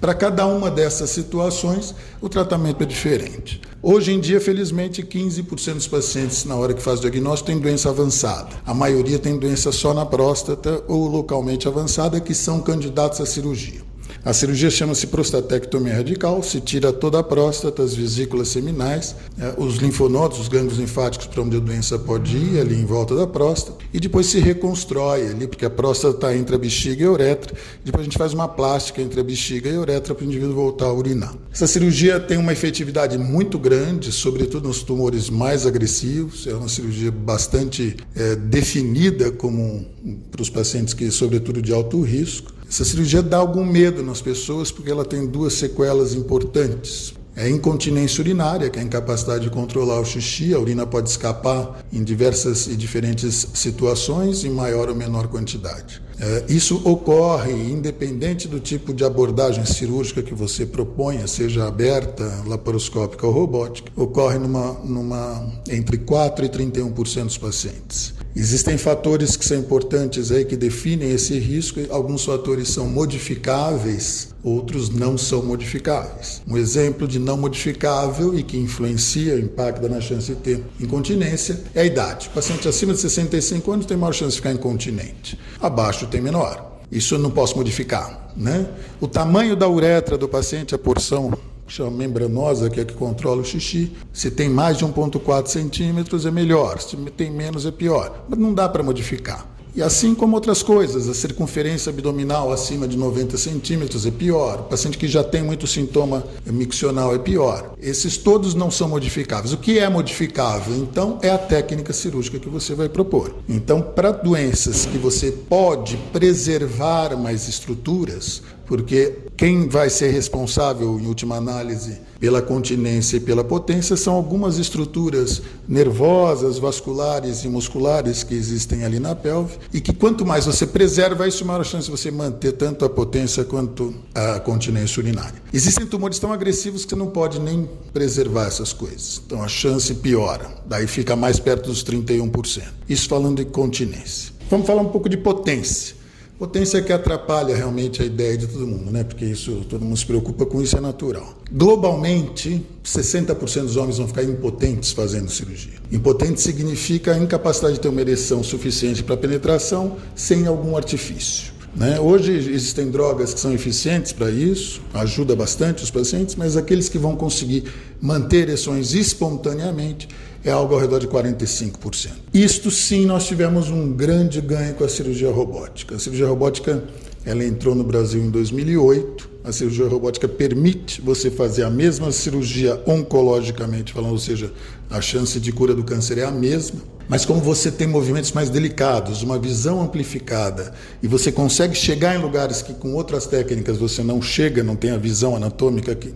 Para 0.00 0.14
cada 0.14 0.46
uma 0.46 0.70
dessas 0.70 1.10
situações, 1.10 1.94
o 2.20 2.28
tratamento 2.28 2.82
é 2.82 2.86
diferente. 2.86 3.60
Hoje 3.82 4.12
em 4.12 4.20
dia, 4.20 4.40
felizmente, 4.40 5.02
15% 5.02 5.74
dos 5.74 5.86
pacientes, 5.86 6.44
na 6.44 6.56
hora 6.56 6.72
que 6.74 6.82
faz 6.82 6.98
o 6.98 7.02
diagnóstico, 7.02 7.50
têm 7.50 7.60
doença 7.60 7.90
avançada. 7.90 8.48
A 8.66 8.72
maioria 8.72 9.18
tem 9.18 9.38
doença 9.38 9.70
só 9.70 9.92
na 9.92 10.06
próstata 10.06 10.82
ou 10.88 11.06
localmente 11.06 11.68
avançada, 11.68 12.20
que 12.20 12.34
são 12.34 12.60
candidatos 12.60 13.20
à 13.20 13.26
cirurgia. 13.26 13.83
A 14.24 14.32
cirurgia 14.32 14.70
chama-se 14.70 15.08
prostatectomia 15.08 15.96
radical, 15.96 16.42
se 16.42 16.58
tira 16.58 16.90
toda 16.90 17.18
a 17.18 17.22
próstata, 17.22 17.82
as 17.82 17.94
vesículas 17.94 18.48
seminais, 18.48 19.14
né, 19.36 19.52
os 19.58 19.76
linfonodos, 19.76 20.40
os 20.40 20.48
gânglios 20.48 20.78
linfáticos 20.78 21.26
para 21.26 21.42
onde 21.42 21.58
a 21.58 21.60
doença 21.60 21.98
pode 21.98 22.34
ir, 22.34 22.58
ali 22.58 22.74
em 22.74 22.86
volta 22.86 23.14
da 23.14 23.26
próstata, 23.26 23.76
e 23.92 24.00
depois 24.00 24.24
se 24.24 24.40
reconstrói 24.40 25.28
ali, 25.28 25.46
porque 25.46 25.66
a 25.66 25.70
próstata 25.70 26.14
está 26.14 26.34
entre 26.34 26.54
a 26.54 26.58
bexiga 26.58 27.04
e 27.04 27.06
a 27.06 27.12
uretra, 27.12 27.54
depois 27.84 28.00
a 28.00 28.04
gente 28.04 28.16
faz 28.16 28.32
uma 28.32 28.48
plástica 28.48 29.02
entre 29.02 29.20
a 29.20 29.22
bexiga 29.22 29.68
e 29.68 29.76
a 29.76 29.80
uretra 29.80 30.14
para 30.14 30.24
o 30.24 30.26
indivíduo 30.26 30.54
voltar 30.54 30.86
a 30.86 30.92
urinar. 30.94 31.34
Essa 31.52 31.66
cirurgia 31.66 32.18
tem 32.18 32.38
uma 32.38 32.52
efetividade 32.52 33.18
muito 33.18 33.58
grande, 33.58 34.10
sobretudo 34.10 34.68
nos 34.68 34.82
tumores 34.82 35.28
mais 35.28 35.66
agressivos, 35.66 36.46
é 36.46 36.54
uma 36.54 36.70
cirurgia 36.70 37.12
bastante 37.12 37.94
é, 38.16 38.34
definida 38.36 39.30
como 39.30 39.84
para 40.30 40.40
os 40.40 40.48
pacientes 40.48 40.94
que, 40.94 41.10
sobretudo, 41.10 41.60
de 41.60 41.74
alto 41.74 42.00
risco. 42.00 42.53
Essa 42.68 42.84
cirurgia 42.84 43.22
dá 43.22 43.36
algum 43.36 43.64
medo 43.64 44.02
nas 44.02 44.20
pessoas 44.20 44.70
porque 44.72 44.90
ela 44.90 45.04
tem 45.04 45.26
duas 45.26 45.54
sequelas 45.54 46.14
importantes. 46.14 47.14
É 47.36 47.48
incontinência 47.48 48.20
urinária, 48.20 48.70
que 48.70 48.78
é 48.78 48.82
a 48.82 48.84
incapacidade 48.84 49.44
de 49.44 49.50
controlar 49.50 49.98
o 49.98 50.04
xixi. 50.04 50.54
A 50.54 50.58
urina 50.58 50.86
pode 50.86 51.10
escapar 51.10 51.84
em 51.92 52.04
diversas 52.04 52.68
e 52.68 52.76
diferentes 52.76 53.48
situações, 53.54 54.44
em 54.44 54.50
maior 54.50 54.88
ou 54.88 54.94
menor 54.94 55.26
quantidade. 55.26 56.00
É, 56.20 56.44
isso 56.48 56.80
ocorre 56.84 57.52
independente 57.52 58.46
do 58.46 58.60
tipo 58.60 58.94
de 58.94 59.04
abordagem 59.04 59.64
cirúrgica 59.66 60.22
que 60.22 60.32
você 60.32 60.64
proponha, 60.64 61.26
seja 61.26 61.66
aberta, 61.66 62.44
laparoscópica 62.46 63.26
ou 63.26 63.32
robótica, 63.32 63.90
ocorre 63.96 64.38
numa, 64.38 64.74
numa, 64.84 65.52
entre 65.68 65.98
4% 65.98 66.44
e 66.44 66.48
31% 66.48 67.24
dos 67.24 67.38
pacientes. 67.38 68.13
Existem 68.36 68.76
fatores 68.76 69.36
que 69.36 69.44
são 69.44 69.56
importantes 69.56 70.32
aí 70.32 70.44
que 70.44 70.56
definem 70.56 71.12
esse 71.12 71.38
risco. 71.38 71.78
Alguns 71.88 72.24
fatores 72.24 72.68
são 72.68 72.88
modificáveis, 72.88 74.34
outros 74.42 74.88
não 74.88 75.16
são 75.16 75.40
modificáveis. 75.40 76.42
Um 76.48 76.56
exemplo 76.56 77.06
de 77.06 77.20
não 77.20 77.36
modificável 77.36 78.36
e 78.36 78.42
que 78.42 78.56
influencia, 78.56 79.38
impacta 79.38 79.88
na 79.88 80.00
chance 80.00 80.26
de 80.26 80.34
ter 80.34 80.64
incontinência 80.80 81.62
é 81.76 81.82
a 81.82 81.84
idade. 81.84 82.26
O 82.26 82.30
paciente 82.32 82.66
acima 82.66 82.92
de 82.92 82.98
65 82.98 83.70
anos 83.70 83.86
tem 83.86 83.96
maior 83.96 84.12
chance 84.12 84.32
de 84.32 84.38
ficar 84.38 84.52
incontinente. 84.52 85.38
Abaixo 85.60 86.08
tem 86.08 86.20
menor. 86.20 86.80
Isso 86.90 87.14
eu 87.14 87.20
não 87.20 87.30
posso 87.30 87.56
modificar, 87.56 88.32
né? 88.36 88.68
O 89.00 89.06
tamanho 89.06 89.54
da 89.54 89.68
uretra 89.68 90.18
do 90.18 90.28
paciente, 90.28 90.74
a 90.74 90.78
porção 90.78 91.32
chama 91.66 91.90
membranosa, 91.90 92.70
que 92.70 92.80
é 92.80 92.84
que 92.84 92.94
controla 92.94 93.40
o 93.40 93.44
xixi. 93.44 93.92
Se 94.12 94.30
tem 94.30 94.48
mais 94.48 94.78
de 94.78 94.84
1,4 94.84 95.46
centímetros 95.46 96.26
é 96.26 96.30
melhor, 96.30 96.80
se 96.80 96.96
tem 97.16 97.30
menos 97.30 97.66
é 97.66 97.70
pior. 97.70 98.24
Mas 98.28 98.38
não 98.38 98.52
dá 98.54 98.68
para 98.68 98.82
modificar. 98.82 99.54
E 99.76 99.82
assim 99.82 100.14
como 100.14 100.36
outras 100.36 100.62
coisas, 100.62 101.08
a 101.08 101.14
circunferência 101.14 101.90
abdominal 101.90 102.52
acima 102.52 102.86
de 102.86 102.96
90 102.96 103.36
centímetros 103.36 104.06
é 104.06 104.10
pior, 104.12 104.60
o 104.60 104.62
paciente 104.64 104.96
que 104.96 105.08
já 105.08 105.24
tem 105.24 105.42
muito 105.42 105.66
sintoma 105.66 106.22
miccional 106.46 107.12
é 107.12 107.18
pior. 107.18 107.74
Esses 107.80 108.16
todos 108.16 108.54
não 108.54 108.70
são 108.70 108.88
modificáveis. 108.88 109.52
O 109.52 109.56
que 109.56 109.80
é 109.80 109.88
modificável, 109.88 110.76
então, 110.76 111.18
é 111.22 111.30
a 111.30 111.38
técnica 111.38 111.92
cirúrgica 111.92 112.38
que 112.38 112.48
você 112.48 112.72
vai 112.72 112.88
propor. 112.88 113.34
Então, 113.48 113.82
para 113.82 114.12
doenças 114.12 114.86
que 114.86 114.96
você 114.96 115.32
pode 115.32 115.96
preservar 116.12 117.16
mais 117.16 117.48
estruturas, 117.48 118.42
porque 118.66 119.23
Quem 119.36 119.68
vai 119.68 119.90
ser 119.90 120.12
responsável, 120.12 120.98
em 121.00 121.06
última 121.06 121.36
análise, 121.36 121.98
pela 122.20 122.40
continência 122.40 123.16
e 123.16 123.20
pela 123.20 123.42
potência 123.42 123.96
são 123.96 124.14
algumas 124.14 124.58
estruturas 124.58 125.42
nervosas, 125.68 126.58
vasculares 126.58 127.42
e 127.44 127.48
musculares 127.48 128.22
que 128.22 128.34
existem 128.34 128.84
ali 128.84 129.00
na 129.00 129.14
pelve 129.14 129.58
e 129.72 129.80
que 129.80 129.92
quanto 129.92 130.24
mais 130.24 130.46
você 130.46 130.66
preserva, 130.66 131.26
isso 131.26 131.44
maior 131.44 131.60
a 131.60 131.64
chance 131.64 131.86
de 131.86 131.90
você 131.90 132.10
manter 132.12 132.52
tanto 132.52 132.84
a 132.84 132.88
potência 132.88 133.44
quanto 133.44 133.92
a 134.14 134.38
continência 134.38 135.00
urinária. 135.00 135.42
Existem 135.52 135.84
tumores 135.84 136.18
tão 136.20 136.32
agressivos 136.32 136.84
que 136.84 136.90
você 136.90 136.96
não 136.96 137.08
pode 137.08 137.40
nem 137.40 137.68
preservar 137.92 138.46
essas 138.46 138.72
coisas. 138.72 139.20
Então 139.26 139.42
a 139.42 139.48
chance 139.48 139.92
piora. 139.94 140.48
Daí 140.64 140.86
fica 140.86 141.16
mais 141.16 141.40
perto 141.40 141.66
dos 141.66 141.84
31%. 141.84 142.62
Isso 142.88 143.08
falando 143.08 143.38
de 143.38 143.50
continência. 143.50 144.32
Vamos 144.48 144.66
falar 144.66 144.82
um 144.82 144.88
pouco 144.88 145.08
de 145.08 145.16
potência. 145.16 146.03
Potência 146.38 146.82
que 146.82 146.92
atrapalha 146.92 147.54
realmente 147.54 148.02
a 148.02 148.04
ideia 148.04 148.36
de 148.36 148.48
todo 148.48 148.66
mundo, 148.66 148.90
né? 148.90 149.04
Porque 149.04 149.24
isso 149.24 149.64
todo 149.68 149.84
mundo 149.84 149.96
se 149.96 150.04
preocupa 150.04 150.44
com 150.44 150.60
isso 150.60 150.76
é 150.76 150.80
natural. 150.80 151.38
Globalmente, 151.50 152.60
60% 152.84 153.62
dos 153.62 153.76
homens 153.76 153.98
vão 153.98 154.08
ficar 154.08 154.24
impotentes 154.24 154.90
fazendo 154.90 155.30
cirurgia. 155.30 155.74
Impotente 155.92 156.40
significa 156.40 157.12
a 157.12 157.18
incapacidade 157.18 157.74
de 157.74 157.80
ter 157.80 157.88
uma 157.88 158.00
ereção 158.00 158.42
suficiente 158.42 159.02
para 159.04 159.16
penetração 159.16 159.96
sem 160.16 160.46
algum 160.48 160.76
artifício. 160.76 161.53
Né? 161.76 161.98
Hoje 161.98 162.32
existem 162.32 162.90
drogas 162.90 163.34
que 163.34 163.40
são 163.40 163.52
eficientes 163.52 164.12
para 164.12 164.30
isso, 164.30 164.80
ajuda 164.92 165.34
bastante 165.34 165.82
os 165.82 165.90
pacientes, 165.90 166.36
mas 166.36 166.56
aqueles 166.56 166.88
que 166.88 166.98
vão 166.98 167.16
conseguir 167.16 167.64
manter 168.00 168.48
ereções 168.48 168.94
espontaneamente 168.94 170.08
é 170.44 170.50
algo 170.50 170.74
ao 170.74 170.80
redor 170.80 171.00
de 171.00 171.08
45%. 171.08 172.10
Isto 172.32 172.70
sim, 172.70 173.06
nós 173.06 173.26
tivemos 173.26 173.70
um 173.70 173.92
grande 173.92 174.40
ganho 174.40 174.74
com 174.74 174.84
a 174.84 174.88
cirurgia 174.88 175.30
robótica. 175.30 175.96
A 175.96 175.98
cirurgia 175.98 176.26
robótica 176.26 176.84
ela 177.24 177.44
entrou 177.44 177.74
no 177.74 177.84
Brasil 177.84 178.22
em 178.22 178.30
2008. 178.30 179.30
A 179.44 179.52
cirurgia 179.52 179.86
robótica 179.86 180.26
permite 180.26 181.00
você 181.00 181.30
fazer 181.30 181.64
a 181.64 181.70
mesma 181.70 182.10
cirurgia 182.12 182.82
oncologicamente 182.86 183.92
falando, 183.92 184.12
ou 184.12 184.18
seja, 184.18 184.52
a 184.90 185.00
chance 185.00 185.38
de 185.38 185.52
cura 185.52 185.74
do 185.74 185.84
câncer 185.84 186.18
é 186.18 186.24
a 186.24 186.30
mesma. 186.30 186.80
Mas 187.08 187.24
como 187.24 187.40
você 187.40 187.70
tem 187.70 187.86
movimentos 187.86 188.32
mais 188.32 188.48
delicados, 188.48 189.22
uma 189.22 189.38
visão 189.38 189.82
amplificada, 189.82 190.72
e 191.02 191.06
você 191.06 191.30
consegue 191.30 191.74
chegar 191.74 192.14
em 192.14 192.22
lugares 192.22 192.62
que 192.62 192.72
com 192.72 192.94
outras 192.94 193.26
técnicas 193.26 193.76
você 193.76 194.02
não 194.02 194.22
chega, 194.22 194.62
não 194.62 194.76
tem 194.76 194.90
a 194.90 194.96
visão 194.96 195.36
anatômica 195.36 195.94
que 195.94 196.14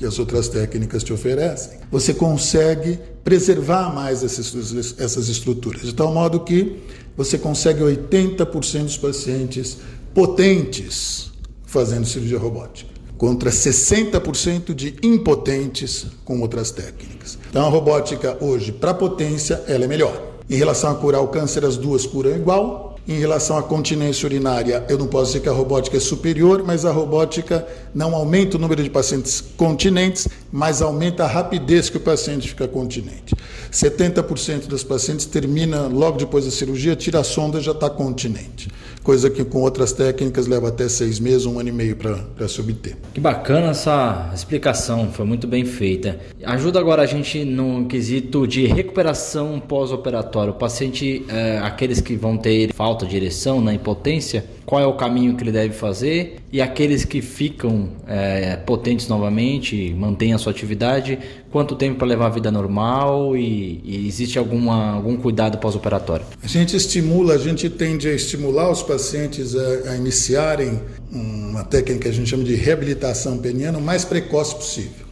que 0.00 0.06
as 0.06 0.18
outras 0.18 0.48
técnicas 0.48 1.04
te 1.04 1.12
oferecem, 1.12 1.78
você 1.92 2.14
consegue 2.14 2.98
preservar 3.22 3.94
mais 3.94 4.24
essas, 4.24 4.98
essas 4.98 5.28
estruturas, 5.28 5.82
de 5.82 5.94
tal 5.94 6.10
modo 6.10 6.40
que 6.40 6.78
você 7.14 7.36
consegue 7.36 7.82
80% 7.82 8.84
dos 8.84 8.96
pacientes 8.96 9.76
potentes 10.14 11.30
fazendo 11.64 12.04
cirurgia 12.04 12.38
robótica, 12.38 12.90
contra 13.16 13.50
60% 13.50 14.74
de 14.74 14.96
impotentes 15.02 16.06
com 16.24 16.40
outras 16.40 16.70
técnicas. 16.70 17.38
Então 17.48 17.64
a 17.64 17.68
robótica 17.68 18.36
hoje, 18.40 18.72
para 18.72 18.92
potência, 18.92 19.62
ela 19.68 19.84
é 19.84 19.88
melhor. 19.88 20.30
Em 20.48 20.56
relação 20.56 20.90
a 20.90 20.94
curar 20.96 21.20
o 21.20 21.28
câncer, 21.28 21.64
as 21.64 21.76
duas 21.76 22.04
curam 22.06 22.34
igual, 22.34 22.89
em 23.10 23.18
relação 23.18 23.58
à 23.58 23.62
continência 23.62 24.24
urinária, 24.24 24.84
eu 24.88 24.96
não 24.96 25.08
posso 25.08 25.32
dizer 25.32 25.40
que 25.40 25.48
a 25.48 25.52
robótica 25.52 25.96
é 25.96 26.00
superior, 26.00 26.62
mas 26.64 26.84
a 26.84 26.92
robótica 26.92 27.66
não 27.92 28.14
aumenta 28.14 28.56
o 28.56 28.60
número 28.60 28.84
de 28.84 28.88
pacientes 28.88 29.40
continentes, 29.56 30.28
mas 30.52 30.80
aumenta 30.80 31.24
a 31.24 31.26
rapidez 31.26 31.90
que 31.90 31.96
o 31.96 32.00
paciente 32.00 32.48
fica 32.48 32.68
continente. 32.68 33.34
70% 33.72 34.68
dos 34.68 34.84
pacientes 34.84 35.26
termina 35.26 35.88
logo 35.88 36.18
depois 36.18 36.44
da 36.44 36.52
cirurgia, 36.52 36.94
tira 36.94 37.18
a 37.18 37.24
sonda 37.24 37.58
e 37.58 37.60
já 37.60 37.72
está 37.72 37.90
continente. 37.90 38.68
Coisa 39.02 39.28
que 39.28 39.44
com 39.44 39.62
outras 39.62 39.92
técnicas 39.92 40.46
leva 40.46 40.68
até 40.68 40.88
seis 40.88 41.18
meses, 41.18 41.46
um 41.46 41.58
ano 41.58 41.70
e 41.70 41.72
meio 41.72 41.96
para 41.96 42.46
se 42.46 42.60
obter. 42.60 42.96
Que 43.12 43.20
bacana 43.20 43.70
essa 43.70 44.30
explicação, 44.32 45.10
foi 45.10 45.24
muito 45.24 45.48
bem 45.48 45.64
feita. 45.64 46.20
Ajuda 46.42 46.80
agora 46.80 47.02
a 47.02 47.06
gente 47.06 47.44
no 47.44 47.84
quesito 47.84 48.46
de 48.46 48.66
recuperação 48.66 49.60
pós-operatório. 49.60 50.52
O 50.52 50.56
paciente, 50.56 51.22
é, 51.28 51.58
aqueles 51.58 52.00
que 52.00 52.16
vão 52.16 52.38
ter 52.38 52.72
falta 52.72 53.04
de 53.04 53.14
ereção, 53.14 53.60
na 53.60 53.74
impotência, 53.74 54.46
qual 54.64 54.80
é 54.80 54.86
o 54.86 54.94
caminho 54.94 55.36
que 55.36 55.42
ele 55.42 55.52
deve 55.52 55.74
fazer? 55.74 56.38
E 56.50 56.62
aqueles 56.62 57.04
que 57.04 57.20
ficam 57.20 57.90
é, 58.06 58.56
potentes 58.56 59.06
novamente, 59.06 59.94
mantêm 59.94 60.32
a 60.32 60.38
sua 60.38 60.50
atividade, 60.50 61.18
quanto 61.50 61.76
tempo 61.76 61.98
para 61.98 62.06
levar 62.06 62.26
a 62.26 62.30
vida 62.30 62.50
normal 62.50 63.36
e, 63.36 63.82
e 63.84 64.08
existe 64.08 64.38
alguma, 64.38 64.92
algum 64.92 65.18
cuidado 65.18 65.58
pós-operatório? 65.58 66.24
A 66.42 66.46
gente 66.46 66.74
estimula, 66.74 67.34
a 67.34 67.38
gente 67.38 67.68
tende 67.68 68.08
a 68.08 68.14
estimular 68.14 68.70
os 68.70 68.82
pacientes 68.82 69.54
a, 69.54 69.90
a 69.90 69.96
iniciarem 69.96 70.80
uma 71.12 71.64
técnica 71.64 72.04
que 72.04 72.08
a 72.08 72.12
gente 72.12 72.30
chama 72.30 72.44
de 72.44 72.54
reabilitação 72.54 73.36
peniana 73.36 73.76
o 73.76 73.82
mais 73.82 74.06
precoce 74.06 74.54
possível. 74.54 75.09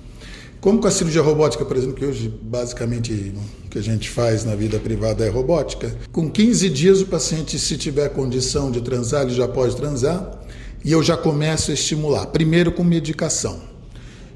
Como 0.60 0.80
com 0.80 0.88
a 0.88 0.90
cirurgia 0.90 1.22
robótica, 1.22 1.64
por 1.64 1.76
exemplo, 1.76 1.94
que 1.94 2.04
hoje 2.04 2.28
basicamente 2.42 3.32
o 3.64 3.68
que 3.68 3.78
a 3.78 3.82
gente 3.82 4.10
faz 4.10 4.44
na 4.44 4.56
vida 4.56 4.78
privada 4.80 5.24
é 5.24 5.28
robótica, 5.28 5.96
com 6.10 6.28
15 6.28 6.68
dias 6.68 7.00
o 7.00 7.06
paciente, 7.06 7.58
se 7.58 7.76
tiver 7.76 8.08
condição 8.08 8.70
de 8.70 8.80
transar, 8.80 9.22
ele 9.22 9.34
já 9.34 9.46
pode 9.46 9.76
transar 9.76 10.40
e 10.84 10.90
eu 10.90 11.02
já 11.02 11.16
começo 11.16 11.70
a 11.70 11.74
estimular. 11.74 12.26
Primeiro 12.26 12.72
com 12.72 12.82
medicação. 12.82 13.60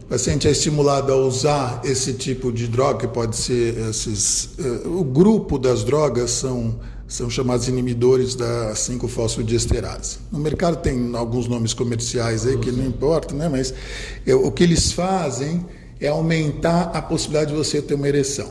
O 0.03 0.07
paciente 0.07 0.47
é 0.47 0.51
estimulado 0.51 1.13
a 1.13 1.17
usar 1.17 1.81
esse 1.85 2.13
tipo 2.13 2.53
de 2.53 2.69
droga, 2.69 3.01
que 3.01 3.09
pode 3.09 3.37
ser 3.37 3.79
esses. 3.89 4.51
Uh, 4.59 5.01
o 5.01 5.05
grupo 5.05 5.59
das 5.59 5.83
drogas 5.83 6.31
são, 6.31 6.79
são 7.09 7.31
chamados 7.31 7.67
inibidores 7.67 8.35
da 8.35 8.75
5-fosfodiesterase. 8.75 10.19
No 10.31 10.39
mercado 10.39 10.77
tem 10.83 11.17
alguns 11.17 11.49
nomes 11.49 11.73
comerciais 11.73 12.47
aí 12.47 12.59
que 12.59 12.71
não 12.71 12.85
importa, 12.85 13.35
né? 13.35 13.49
mas 13.49 13.73
eu, 14.27 14.45
o 14.45 14.53
que 14.53 14.63
eles 14.63 14.93
fazem 14.93 15.65
é 16.03 16.09
aumentar 16.09 16.91
a 16.93 17.01
possibilidade 17.01 17.53
de 17.53 17.57
você 17.57 17.81
ter 17.81 17.95
uma 17.95 18.09
ereção. 18.09 18.49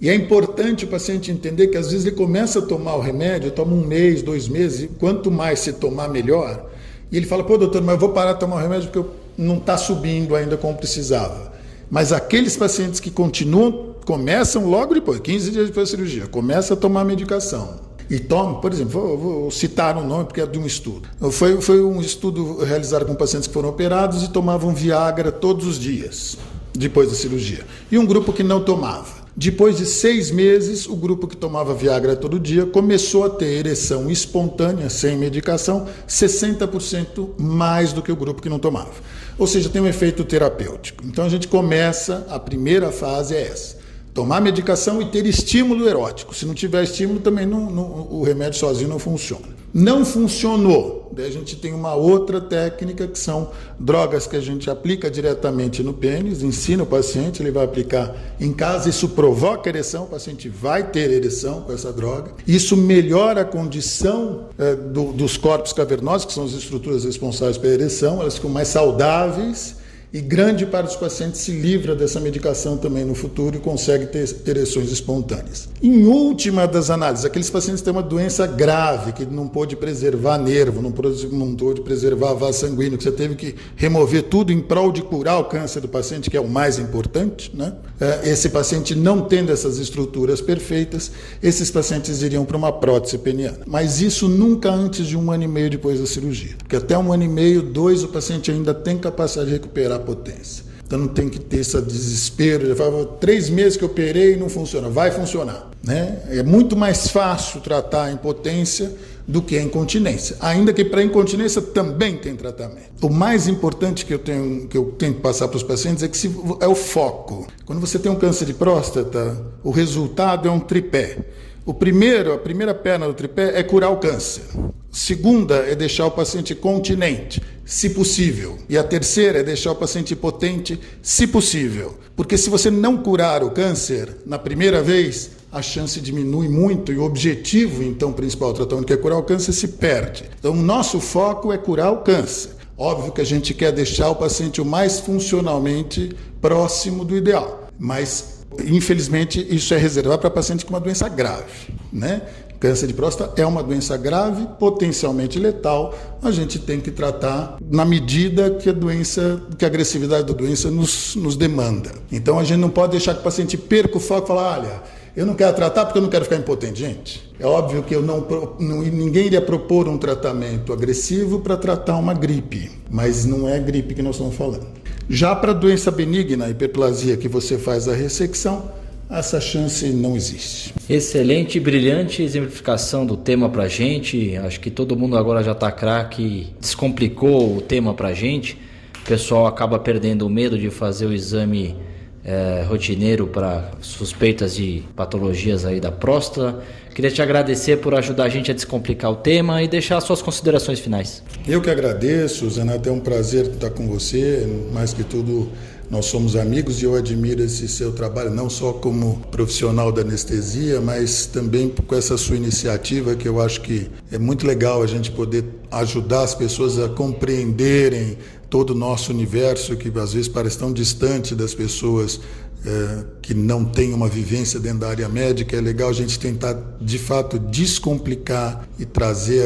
E 0.00 0.10
é 0.10 0.14
importante 0.14 0.84
o 0.84 0.88
paciente 0.88 1.30
entender 1.30 1.68
que 1.68 1.76
às 1.76 1.92
vezes 1.92 2.04
ele 2.04 2.16
começa 2.16 2.58
a 2.58 2.62
tomar 2.62 2.96
o 2.96 3.00
remédio, 3.00 3.52
toma 3.52 3.72
um 3.72 3.86
mês, 3.86 4.20
dois 4.20 4.48
meses, 4.48 4.82
e 4.82 4.88
quanto 4.88 5.30
mais 5.30 5.60
se 5.60 5.74
tomar, 5.74 6.08
melhor. 6.08 6.68
E 7.12 7.16
ele 7.16 7.24
fala, 7.24 7.44
pô, 7.44 7.56
doutor, 7.56 7.80
mas 7.82 7.94
eu 7.94 8.00
vou 8.00 8.08
parar 8.08 8.32
de 8.32 8.40
tomar 8.40 8.56
o 8.56 8.58
remédio 8.58 8.90
porque 8.90 9.08
não 9.38 9.58
está 9.58 9.78
subindo 9.78 10.34
ainda 10.34 10.56
como 10.56 10.76
precisava. 10.76 11.52
Mas 11.88 12.12
aqueles 12.12 12.56
pacientes 12.56 12.98
que 12.98 13.12
continuam, 13.12 13.94
começam 14.04 14.68
logo 14.68 14.92
depois, 14.92 15.20
15 15.20 15.52
dias 15.52 15.66
depois 15.68 15.88
da 15.88 15.96
cirurgia, 15.96 16.26
começa 16.26 16.74
a 16.74 16.76
tomar 16.76 17.04
medicação. 17.04 17.92
E 18.10 18.18
toma, 18.18 18.60
por 18.60 18.72
exemplo, 18.72 18.90
vou, 18.90 19.18
vou, 19.18 19.50
citar 19.52 19.96
um 19.96 20.04
nome 20.04 20.24
porque 20.24 20.40
é 20.40 20.46
de 20.46 20.58
um 20.58 20.66
estudo. 20.66 21.08
Foi, 21.30 21.60
foi 21.60 21.80
um 21.80 22.00
estudo 22.00 22.64
realizado 22.64 23.06
com 23.06 23.14
pacientes 23.14 23.46
que 23.46 23.54
foram 23.54 23.68
operados 23.68 24.24
e 24.24 24.30
tomavam 24.30 24.74
Viagra 24.74 25.30
todos 25.30 25.64
os 25.64 25.78
dias 25.78 26.36
depois 26.74 27.08
da 27.08 27.14
cirurgia. 27.14 27.64
E 27.90 27.98
um 27.98 28.06
grupo 28.06 28.32
que 28.32 28.42
não 28.42 28.62
tomava. 28.62 29.22
Depois 29.34 29.78
de 29.78 29.86
seis 29.86 30.30
meses, 30.30 30.86
o 30.86 30.94
grupo 30.94 31.26
que 31.26 31.36
tomava 31.36 31.74
Viagra 31.74 32.14
todo 32.14 32.38
dia 32.38 32.66
começou 32.66 33.24
a 33.24 33.30
ter 33.30 33.46
ereção 33.46 34.10
espontânea, 34.10 34.90
sem 34.90 35.16
medicação, 35.16 35.88
60% 36.06 37.30
mais 37.38 37.94
do 37.94 38.02
que 38.02 38.12
o 38.12 38.16
grupo 38.16 38.42
que 38.42 38.48
não 38.50 38.58
tomava. 38.58 38.92
Ou 39.38 39.46
seja, 39.46 39.70
tem 39.70 39.80
um 39.80 39.86
efeito 39.86 40.22
terapêutico. 40.22 41.02
Então 41.06 41.24
a 41.24 41.28
gente 41.30 41.48
começa, 41.48 42.26
a 42.28 42.38
primeira 42.38 42.92
fase 42.92 43.34
é 43.34 43.42
essa 43.42 43.81
tomar 44.14 44.40
medicação 44.40 45.00
e 45.00 45.06
ter 45.06 45.26
estímulo 45.26 45.88
erótico. 45.88 46.34
Se 46.34 46.44
não 46.44 46.54
tiver 46.54 46.82
estímulo, 46.84 47.20
também 47.20 47.46
não, 47.46 47.70
não, 47.70 48.08
o 48.10 48.22
remédio 48.22 48.58
sozinho 48.58 48.88
não 48.88 48.98
funciona. 48.98 49.62
Não 49.72 50.04
funcionou. 50.04 51.10
Daí 51.14 51.26
a 51.26 51.30
gente 51.30 51.56
tem 51.56 51.72
uma 51.72 51.94
outra 51.94 52.40
técnica 52.40 53.06
que 53.06 53.18
são 53.18 53.50
drogas 53.78 54.26
que 54.26 54.36
a 54.36 54.40
gente 54.40 54.68
aplica 54.68 55.10
diretamente 55.10 55.82
no 55.82 55.94
pênis, 55.94 56.42
ensina 56.42 56.82
o 56.82 56.86
paciente, 56.86 57.42
ele 57.42 57.50
vai 57.50 57.64
aplicar 57.64 58.14
em 58.38 58.52
casa, 58.52 58.88
isso 58.90 59.08
provoca 59.10 59.68
ereção, 59.68 60.04
o 60.04 60.08
paciente 60.08 60.48
vai 60.48 60.90
ter 60.90 61.10
ereção 61.10 61.62
com 61.62 61.72
essa 61.72 61.92
droga. 61.92 62.32
Isso 62.46 62.76
melhora 62.76 63.42
a 63.42 63.44
condição 63.44 64.48
é, 64.58 64.74
do, 64.74 65.12
dos 65.12 65.38
corpos 65.38 65.72
cavernosos, 65.72 66.26
que 66.26 66.32
são 66.34 66.44
as 66.44 66.52
estruturas 66.52 67.04
responsáveis 67.04 67.56
pela 67.56 67.74
ereção, 67.74 68.20
elas 68.20 68.34
ficam 68.34 68.50
mais 68.50 68.68
saudáveis 68.68 69.81
e 70.12 70.20
grande 70.20 70.66
parte 70.66 70.88
dos 70.88 70.96
pacientes 70.96 71.40
se 71.40 71.52
livra 71.52 71.96
dessa 71.96 72.20
medicação 72.20 72.76
também 72.76 73.02
no 73.02 73.14
futuro 73.14 73.56
e 73.56 73.58
consegue 73.58 74.06
ter 74.06 74.28
ereções 74.46 74.92
espontâneas. 74.92 75.70
Em 75.82 76.04
última 76.04 76.66
das 76.66 76.90
análises, 76.90 77.24
aqueles 77.24 77.48
pacientes 77.48 77.80
têm 77.80 77.92
uma 77.92 78.02
doença 78.02 78.46
grave, 78.46 79.12
que 79.12 79.24
não 79.24 79.48
pôde 79.48 79.74
preservar 79.74 80.36
nervo, 80.36 80.82
não 80.82 80.92
pôde, 80.92 81.26
não 81.28 81.54
pôde 81.54 81.80
preservar 81.80 82.34
vaso 82.34 82.58
sanguíneo, 82.58 82.98
que 82.98 83.04
você 83.04 83.12
teve 83.12 83.34
que 83.36 83.54
remover 83.74 84.24
tudo 84.24 84.52
em 84.52 84.60
prol 84.60 84.92
de 84.92 85.00
curar 85.00 85.38
o 85.40 85.44
câncer 85.44 85.80
do 85.80 85.88
paciente, 85.88 86.28
que 86.28 86.36
é 86.36 86.40
o 86.40 86.48
mais 86.48 86.78
importante. 86.78 87.50
Né? 87.54 87.72
É, 87.98 88.28
esse 88.28 88.50
paciente 88.50 88.94
não 88.94 89.22
tendo 89.22 89.50
essas 89.50 89.78
estruturas 89.78 90.42
perfeitas, 90.42 91.10
esses 91.42 91.70
pacientes 91.70 92.20
iriam 92.20 92.44
para 92.44 92.56
uma 92.56 92.70
prótese 92.70 93.16
peniana. 93.16 93.60
Mas 93.66 94.02
isso 94.02 94.28
nunca 94.28 94.70
antes 94.70 95.06
de 95.06 95.16
um 95.16 95.30
ano 95.30 95.44
e 95.44 95.48
meio 95.48 95.70
depois 95.70 95.98
da 95.98 96.06
cirurgia. 96.06 96.54
Porque 96.58 96.76
até 96.76 96.98
um 96.98 97.12
ano 97.12 97.22
e 97.22 97.28
meio, 97.28 97.62
dois, 97.62 98.04
o 98.04 98.08
paciente 98.08 98.50
ainda 98.50 98.74
tem 98.74 98.98
capacidade 98.98 99.48
de 99.48 99.54
recuperar 99.54 100.01
potência. 100.02 100.64
Então 100.92 100.98
não 100.98 101.08
tem 101.08 101.28
que 101.28 101.40
ter 101.40 101.60
esse 101.60 101.80
desespero. 101.80 102.66
Já 102.66 102.76
fala, 102.76 103.06
três 103.18 103.48
meses 103.48 103.78
que 103.78 103.84
eu 103.84 103.88
operei 103.88 104.34
e 104.34 104.36
não 104.36 104.50
funciona. 104.50 104.90
Vai 104.90 105.10
funcionar. 105.10 105.70
Né? 105.82 106.18
É 106.28 106.42
muito 106.42 106.76
mais 106.76 107.08
fácil 107.08 107.60
tratar 107.60 108.04
a 108.04 108.12
impotência 108.12 108.94
do 109.26 109.40
que 109.40 109.56
a 109.56 109.62
incontinência. 109.62 110.36
Ainda 110.40 110.72
que 110.72 110.84
para 110.84 111.02
incontinência 111.02 111.62
também 111.62 112.16
tem 112.16 112.36
tratamento. 112.36 113.06
O 113.06 113.10
mais 113.10 113.48
importante 113.48 114.04
que 114.04 114.12
eu 114.12 114.18
tenho 114.18 114.68
que 114.68 114.76
eu 114.76 114.94
tenho 114.98 115.14
que 115.14 115.20
passar 115.20 115.48
para 115.48 115.56
os 115.56 115.62
pacientes 115.62 116.02
é 116.02 116.08
que 116.08 116.16
se, 116.16 116.30
é 116.60 116.68
o 116.68 116.74
foco. 116.74 117.46
Quando 117.64 117.80
você 117.80 117.98
tem 117.98 118.10
um 118.10 118.16
câncer 118.16 118.44
de 118.44 118.54
próstata, 118.54 119.36
o 119.64 119.70
resultado 119.70 120.48
é 120.48 120.50
um 120.50 120.60
tripé. 120.60 121.18
O 121.64 121.72
primeiro, 121.72 122.32
a 122.32 122.38
primeira 122.38 122.74
perna 122.74 123.06
do 123.06 123.14
tripé 123.14 123.58
é 123.58 123.62
curar 123.62 123.90
o 123.90 123.98
câncer. 123.98 124.42
Segunda 124.90 125.54
é 125.56 125.76
deixar 125.76 126.06
o 126.06 126.10
paciente 126.10 126.56
continente, 126.56 127.40
se 127.64 127.90
possível. 127.90 128.58
E 128.68 128.76
a 128.76 128.82
terceira 128.82 129.38
é 129.38 129.42
deixar 129.44 129.70
o 129.70 129.76
paciente 129.76 130.16
potente, 130.16 130.78
se 131.00 131.24
possível. 131.26 131.96
Porque 132.16 132.36
se 132.36 132.50
você 132.50 132.68
não 132.68 132.98
curar 132.98 133.44
o 133.44 133.50
câncer 133.52 134.16
na 134.26 134.40
primeira 134.40 134.82
vez, 134.82 135.30
a 135.52 135.62
chance 135.62 136.00
diminui 136.00 136.48
muito 136.48 136.92
e 136.92 136.98
o 136.98 137.04
objetivo, 137.04 137.82
então, 137.84 138.12
principal 138.12 138.52
do 138.52 138.56
tratamento, 138.56 138.86
que 138.86 138.92
é 138.92 138.96
curar 138.96 139.18
o 139.18 139.22
câncer, 139.22 139.52
se 139.52 139.68
perde. 139.68 140.24
Então, 140.40 140.52
o 140.52 140.56
nosso 140.56 140.98
foco 140.98 141.52
é 141.52 141.58
curar 141.58 141.92
o 141.92 141.98
câncer. 141.98 142.50
Óbvio 142.76 143.12
que 143.12 143.20
a 143.20 143.26
gente 143.26 143.54
quer 143.54 143.70
deixar 143.70 144.10
o 144.10 144.16
paciente 144.16 144.60
o 144.60 144.64
mais 144.64 144.98
funcionalmente 144.98 146.10
próximo 146.40 147.04
do 147.04 147.16
ideal, 147.16 147.68
mas 147.78 148.31
infelizmente 148.66 149.44
isso 149.54 149.72
é 149.74 149.76
reservado 149.76 150.20
para 150.20 150.30
pacientes 150.30 150.64
com 150.64 150.70
uma 150.70 150.80
doença 150.80 151.08
grave, 151.08 151.74
né? 151.92 152.22
Câncer 152.62 152.86
de 152.86 152.94
próstata 152.94 153.42
é 153.42 153.44
uma 153.44 153.60
doença 153.60 153.96
grave, 153.96 154.46
potencialmente 154.56 155.36
letal. 155.36 155.92
A 156.22 156.30
gente 156.30 156.60
tem 156.60 156.80
que 156.80 156.92
tratar 156.92 157.56
na 157.60 157.84
medida 157.84 158.52
que 158.52 158.68
a 158.68 158.72
doença, 158.72 159.42
que 159.58 159.64
a 159.64 159.68
agressividade 159.68 160.28
da 160.28 160.32
doença 160.32 160.70
nos, 160.70 161.16
nos 161.16 161.34
demanda. 161.34 161.90
Então 162.12 162.38
a 162.38 162.44
gente 162.44 162.60
não 162.60 162.70
pode 162.70 162.92
deixar 162.92 163.14
que 163.14 163.20
o 163.20 163.24
paciente 163.24 163.56
perca 163.56 163.96
o 163.96 164.00
foco 164.00 164.26
e 164.26 164.28
falar, 164.28 164.58
olha, 164.58 164.82
eu 165.16 165.26
não 165.26 165.34
quero 165.34 165.54
tratar 165.56 165.84
porque 165.84 165.98
eu 165.98 166.02
não 166.02 166.08
quero 166.08 166.24
ficar 166.24 166.36
impotente. 166.36 166.78
Gente, 166.78 167.28
é 167.38 167.44
óbvio 167.44 167.82
que 167.82 167.96
eu 167.96 168.00
não, 168.00 168.24
não 168.60 168.80
ninguém 168.80 169.26
iria 169.26 169.42
propor 169.42 169.88
um 169.88 169.98
tratamento 169.98 170.72
agressivo 170.72 171.40
para 171.40 171.56
tratar 171.56 171.96
uma 171.96 172.14
gripe, 172.14 172.70
mas 172.88 173.24
não 173.24 173.48
é 173.48 173.58
gripe 173.58 173.92
que 173.92 174.02
nós 174.02 174.14
estamos 174.14 174.36
falando. 174.36 174.68
Já 175.08 175.34
para 175.34 175.52
doença 175.52 175.90
benigna, 175.90 176.48
hiperplasia, 176.48 177.16
que 177.16 177.28
você 177.28 177.58
faz 177.58 177.88
a 177.88 177.94
ressecção, 177.94 178.70
essa 179.10 179.40
chance 179.40 179.86
não 179.90 180.16
existe. 180.16 180.72
Excelente, 180.88 181.60
brilhante 181.60 182.22
exemplificação 182.22 183.04
do 183.04 183.16
tema 183.16 183.48
para 183.50 183.68
gente. 183.68 184.36
Acho 184.36 184.58
que 184.58 184.70
todo 184.70 184.96
mundo 184.96 185.18
agora 185.18 185.42
já 185.42 185.52
está 185.52 185.70
craque, 185.70 186.46
descomplicou 186.58 187.58
o 187.58 187.60
tema 187.60 187.92
para 187.92 188.14
gente. 188.14 188.58
O 189.02 189.04
pessoal 189.04 189.46
acaba 189.46 189.78
perdendo 189.78 190.26
o 190.26 190.30
medo 190.30 190.58
de 190.58 190.70
fazer 190.70 191.06
o 191.06 191.12
exame 191.12 191.76
é, 192.24 192.64
rotineiro 192.68 193.26
para 193.26 193.72
suspeitas 193.80 194.54
de 194.54 194.84
patologias 194.94 195.64
aí 195.64 195.80
da 195.80 195.90
próstata. 195.90 196.62
Queria 196.94 197.10
te 197.10 197.22
agradecer 197.22 197.78
por 197.78 197.94
ajudar 197.94 198.24
a 198.24 198.28
gente 198.28 198.50
a 198.50 198.54
descomplicar 198.54 199.10
o 199.10 199.16
tema 199.16 199.62
e 199.62 199.68
deixar 199.68 200.00
suas 200.00 200.20
considerações 200.20 200.78
finais. 200.78 201.22
Eu 201.48 201.60
que 201.60 201.70
agradeço, 201.70 202.48
Zenato, 202.50 202.88
é 202.88 202.92
um 202.92 203.00
prazer 203.00 203.46
estar 203.46 203.70
com 203.70 203.88
você. 203.88 204.46
Mais 204.72 204.92
que 204.92 205.02
tudo, 205.02 205.50
nós 205.90 206.04
somos 206.04 206.36
amigos 206.36 206.82
e 206.82 206.84
eu 206.84 206.94
admiro 206.94 207.42
esse 207.42 207.66
seu 207.66 207.92
trabalho, 207.92 208.30
não 208.30 208.50
só 208.50 208.74
como 208.74 209.22
profissional 209.30 209.90
da 209.90 210.02
anestesia, 210.02 210.82
mas 210.82 211.24
também 211.24 211.70
com 211.70 211.94
essa 211.94 212.18
sua 212.18 212.36
iniciativa, 212.36 213.14
que 213.14 213.26
eu 213.26 213.40
acho 213.40 213.62
que 213.62 213.90
é 214.10 214.18
muito 214.18 214.46
legal 214.46 214.82
a 214.82 214.86
gente 214.86 215.10
poder 215.10 215.44
ajudar 215.70 216.22
as 216.22 216.34
pessoas 216.34 216.78
a 216.78 216.90
compreenderem 216.90 218.18
todo 218.52 218.72
o 218.72 218.74
nosso 218.74 219.10
universo, 219.10 219.74
que 219.78 219.88
às 219.98 220.12
vezes 220.12 220.28
parece 220.28 220.58
tão 220.58 220.70
distante 220.70 221.34
das 221.34 221.54
pessoas 221.54 222.20
é, 222.66 223.04
que 223.22 223.32
não 223.32 223.64
têm 223.64 223.94
uma 223.94 224.08
vivência 224.08 224.60
dentro 224.60 224.80
da 224.80 224.90
área 224.90 225.08
médica, 225.08 225.56
é 225.56 225.60
legal 225.62 225.88
a 225.88 225.92
gente 225.94 226.18
tentar 226.18 226.54
de 226.78 226.98
fato 226.98 227.38
descomplicar 227.38 228.68
e 228.78 228.84
trazer 228.84 229.42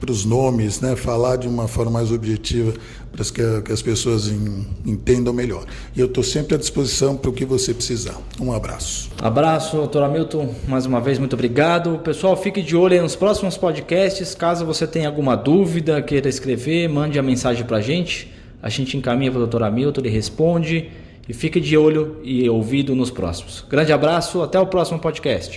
para 0.00 0.10
os 0.10 0.24
nomes, 0.24 0.80
né, 0.80 0.96
falar 0.96 1.36
de 1.36 1.46
uma 1.46 1.68
forma 1.68 1.92
mais 1.92 2.10
objetiva 2.10 2.74
para 3.12 3.24
que, 3.24 3.62
que 3.62 3.72
as 3.72 3.80
pessoas 3.80 4.26
em, 4.26 4.66
entendam 4.84 5.32
melhor. 5.32 5.64
E 5.94 6.00
eu 6.00 6.06
estou 6.06 6.24
sempre 6.24 6.56
à 6.56 6.58
disposição 6.58 7.16
para 7.16 7.30
o 7.30 7.32
que 7.32 7.44
você 7.44 7.72
precisar. 7.72 8.16
Um 8.40 8.52
abraço. 8.52 9.08
Abraço, 9.22 9.76
doutor 9.76 10.02
Hamilton. 10.02 10.52
Mais 10.66 10.84
uma 10.84 11.00
vez, 11.00 11.16
muito 11.20 11.34
obrigado. 11.34 12.00
Pessoal, 12.00 12.36
fique 12.36 12.60
de 12.60 12.74
olho 12.74 13.00
nos 13.00 13.14
próximos 13.14 13.56
podcasts. 13.56 14.34
Caso 14.34 14.66
você 14.66 14.84
tenha 14.84 15.06
alguma 15.06 15.36
dúvida, 15.36 16.02
queira 16.02 16.28
escrever, 16.28 16.88
mande 16.88 17.20
a 17.20 17.22
mensagem 17.22 17.64
para 17.64 17.76
a 17.76 17.80
gente. 17.80 18.36
A 18.62 18.68
gente 18.68 18.96
encaminha 18.96 19.30
para 19.30 19.38
o 19.38 19.40
doutor 19.42 19.62
Hamilton, 19.62 20.00
ele 20.00 20.10
responde. 20.10 20.90
E 21.28 21.34
fique 21.34 21.60
de 21.60 21.76
olho 21.76 22.16
e 22.24 22.48
ouvido 22.48 22.94
nos 22.94 23.10
próximos. 23.10 23.62
Grande 23.68 23.92
abraço, 23.92 24.42
até 24.42 24.58
o 24.58 24.66
próximo 24.66 24.98
podcast. 24.98 25.56